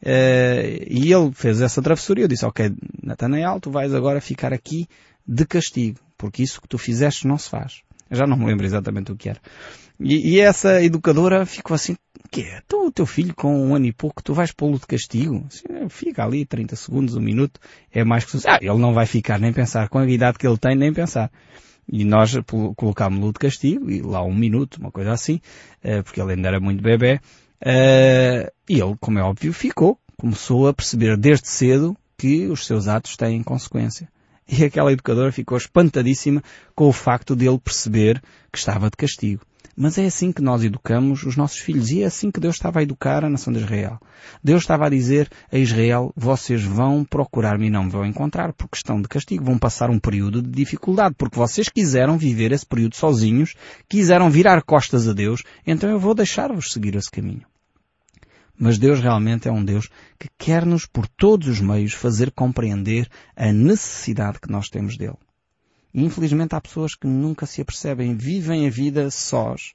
e 0.08 1.12
ele 1.12 1.32
fez 1.34 1.62
essa 1.62 1.82
travessura 1.82 2.20
e 2.20 2.24
eu 2.24 2.28
disse, 2.28 2.46
ok, 2.46 2.72
Natanael, 3.02 3.60
tu 3.60 3.72
vais 3.72 3.92
agora 3.92 4.22
ficar 4.22 4.54
aqui 4.54 4.88
de 5.28 5.46
castigo, 5.48 6.00
porque 6.16 6.44
isso 6.44 6.62
que 6.62 6.68
tu 6.68 6.78
fizeste 6.78 7.26
não 7.26 7.40
se 7.40 7.50
faz. 7.50 7.82
Eu 8.10 8.18
já 8.18 8.28
não 8.28 8.38
me 8.38 8.46
lembro 8.46 8.66
exatamente 8.68 9.12
o 9.12 9.16
que 9.16 9.30
era. 9.30 9.40
E, 10.00 10.36
e 10.36 10.40
essa 10.40 10.84
educadora 10.84 11.46
ficou 11.46 11.76
assim, 11.76 11.96
que 12.32 12.42
é? 12.42 12.62
Então 12.66 12.88
o 12.88 12.92
teu 12.92 13.06
filho 13.06 13.34
com 13.34 13.68
um 13.68 13.76
ano 13.76 13.86
e 13.86 13.94
pouco, 13.94 14.22
tu 14.22 14.34
vais 14.34 14.52
pô-lo 14.52 14.80
de 14.80 14.86
castigo? 14.86 15.46
Assim, 15.48 15.90
fica 15.90 16.24
ali 16.24 16.46
30 16.46 16.76
segundos, 16.76 17.16
um 17.16 17.22
minuto, 17.22 17.60
é 17.92 18.04
mais 18.04 18.26
que... 18.26 18.38
Ah, 18.48 18.60
ele 18.62 18.78
não 18.78 18.94
vai 18.94 19.06
ficar 19.06 19.40
nem 19.40 19.54
pensar, 19.54 19.88
com 19.90 20.00
a 20.00 20.10
idade 20.10 20.38
que 20.38 20.48
ele 20.48 20.58
tem, 20.58 20.76
nem 20.76 20.94
pensar. 20.94 21.32
E 21.88 22.04
nós 22.04 22.36
colocámos-lo 22.76 23.32
de 23.32 23.40
castigo, 23.40 23.90
e 23.90 24.02
lá 24.02 24.24
um 24.24 24.34
minuto, 24.34 24.78
uma 24.78 24.92
coisa 24.92 25.12
assim, 25.12 25.40
eh, 25.84 26.02
porque 26.02 26.20
ele 26.20 26.34
ainda 26.34 26.48
era 26.48 26.60
muito 26.60 26.82
bebê, 26.82 27.20
eh, 27.62 28.52
e 28.68 28.80
ele, 28.80 28.96
como 29.00 29.20
é 29.20 29.24
óbvio, 29.24 29.54
ficou. 29.54 30.00
Começou 30.18 30.68
a 30.68 30.74
perceber 30.74 31.16
desde 31.16 31.48
cedo 31.48 31.96
que 32.18 32.48
os 32.48 32.66
seus 32.66 32.88
atos 32.88 33.16
têm 33.16 33.44
consequência. 33.44 34.10
E 34.48 34.64
aquela 34.64 34.92
educadora 34.92 35.32
ficou 35.32 35.58
espantadíssima 35.58 36.44
com 36.76 36.88
o 36.88 36.94
facto 36.94 37.36
de 37.36 37.48
ele 37.48 37.60
perceber 37.60 38.22
que 38.52 38.58
estava 38.58 38.90
de 38.90 38.98
castigo. 38.98 39.42
Mas 39.76 39.98
é 39.98 40.06
assim 40.06 40.32
que 40.32 40.42
nós 40.42 40.64
educamos 40.64 41.24
os 41.24 41.36
nossos 41.36 41.60
filhos 41.60 41.92
e 41.92 42.04
é 42.04 42.06
assim 42.06 42.32
que 42.32 42.40
Deus 42.40 42.56
estava 42.56 42.80
a 42.80 42.84
educar 42.84 43.24
a 43.24 43.30
nação 43.30 43.52
de 43.54 43.60
Israel. 43.60 44.00
Deus 44.44 44.64
estava 44.64 44.86
a 44.86 44.90
dizer 44.90 45.30
a 45.52 45.58
Israel, 45.58 46.12
vocês 46.16 46.64
vão 46.64 47.04
procurar-me 47.04 47.68
e 47.68 47.70
não 47.70 47.86
me 47.86 47.90
vão 47.90 48.06
encontrar 48.06 48.54
por 48.54 48.70
questão 48.70 49.02
de 49.02 49.08
castigo. 49.08 49.46
Vão 49.46 49.58
passar 49.58 49.90
um 49.90 50.00
período 50.00 50.42
de 50.42 50.50
dificuldade 50.50 51.16
porque 51.18 51.38
vocês 51.38 51.70
quiseram 51.70 52.18
viver 52.18 52.52
esse 52.52 52.66
período 52.66 52.96
sozinhos, 52.96 53.56
quiseram 53.88 54.30
virar 54.30 54.62
costas 54.64 55.08
a 55.08 55.14
Deus, 55.14 55.44
então 55.66 55.90
eu 55.90 56.00
vou 56.00 56.14
deixar-vos 56.16 56.72
seguir 56.72 56.96
esse 56.96 57.12
caminho. 57.12 57.46
Mas 58.58 58.78
Deus 58.78 59.02
realmente 59.02 59.48
é 59.48 59.52
um 59.52 59.64
Deus 59.64 59.90
que 60.18 60.30
quer-nos 60.38 60.86
por 60.86 61.08
todos 61.08 61.48
os 61.48 61.60
meios 61.60 61.94
fazer 61.94 62.32
compreender 62.32 63.10
a 63.36 63.52
necessidade 63.52 64.40
que 64.40 64.50
nós 64.50 64.70
temos 64.70 64.98
dele. 64.98 65.18
Infelizmente 65.98 66.54
há 66.54 66.60
pessoas 66.60 66.94
que 66.94 67.08
nunca 67.08 67.46
se 67.46 67.62
apercebem, 67.62 68.18
vivem 68.18 68.68
a 68.68 68.70
vida 68.70 69.10
sós, 69.10 69.72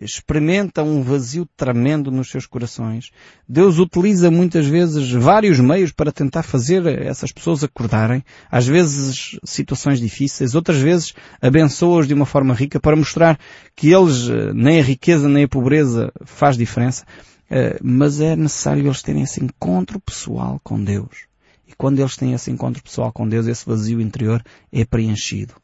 experimentam 0.00 0.86
um 0.86 1.02
vazio 1.02 1.48
tremendo 1.56 2.12
nos 2.12 2.30
seus 2.30 2.46
corações. 2.46 3.10
Deus 3.48 3.80
utiliza 3.80 4.30
muitas 4.30 4.66
vezes 4.66 5.10
vários 5.10 5.58
meios 5.58 5.90
para 5.90 6.12
tentar 6.12 6.44
fazer 6.44 6.86
essas 7.02 7.32
pessoas 7.32 7.64
acordarem, 7.64 8.22
às 8.48 8.68
vezes 8.68 9.36
situações 9.42 9.98
difíceis, 9.98 10.54
outras 10.54 10.78
vezes 10.78 11.12
abençoa-os 11.42 12.06
de 12.06 12.14
uma 12.14 12.24
forma 12.24 12.54
rica 12.54 12.78
para 12.78 12.94
mostrar 12.94 13.36
que 13.74 13.92
eles, 13.92 14.28
nem 14.54 14.78
a 14.78 14.84
riqueza 14.84 15.28
nem 15.28 15.42
a 15.42 15.48
pobreza 15.48 16.12
faz 16.24 16.56
diferença, 16.56 17.04
eh, 17.50 17.80
mas 17.82 18.20
é 18.20 18.36
necessário 18.36 18.86
eles 18.86 19.02
terem 19.02 19.22
esse 19.22 19.42
encontro 19.42 19.98
pessoal 19.98 20.60
com 20.62 20.80
Deus. 20.80 21.26
E 21.66 21.72
quando 21.76 21.98
eles 21.98 22.16
têm 22.16 22.32
esse 22.32 22.48
encontro 22.48 22.80
pessoal 22.80 23.12
com 23.12 23.28
Deus, 23.28 23.48
esse 23.48 23.66
vazio 23.66 24.00
interior 24.00 24.40
é 24.70 24.84
preenchido. 24.84 25.63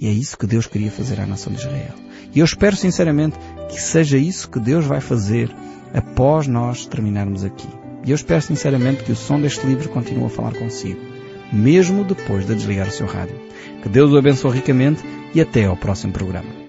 E 0.00 0.08
é 0.08 0.10
isso 0.10 0.38
que 0.38 0.46
Deus 0.46 0.66
queria 0.66 0.90
fazer 0.90 1.20
à 1.20 1.26
nação 1.26 1.52
de 1.52 1.58
Israel. 1.58 1.92
E 2.34 2.38
eu 2.38 2.44
espero 2.44 2.74
sinceramente 2.74 3.36
que 3.68 3.78
seja 3.78 4.16
isso 4.16 4.48
que 4.48 4.58
Deus 4.58 4.86
vai 4.86 4.98
fazer 4.98 5.54
após 5.92 6.46
nós 6.46 6.86
terminarmos 6.86 7.44
aqui. 7.44 7.68
E 8.06 8.10
eu 8.10 8.14
espero 8.14 8.40
sinceramente 8.40 9.04
que 9.04 9.12
o 9.12 9.16
som 9.16 9.38
deste 9.38 9.66
livro 9.66 9.90
continue 9.90 10.24
a 10.24 10.30
falar 10.30 10.54
consigo, 10.54 11.00
mesmo 11.52 12.02
depois 12.02 12.46
de 12.46 12.54
desligar 12.54 12.88
o 12.88 12.90
seu 12.90 13.06
rádio. 13.06 13.38
Que 13.82 13.90
Deus 13.90 14.10
o 14.10 14.16
abençoe 14.16 14.52
ricamente 14.52 15.04
e 15.34 15.40
até 15.40 15.66
ao 15.66 15.76
próximo 15.76 16.14
programa. 16.14 16.59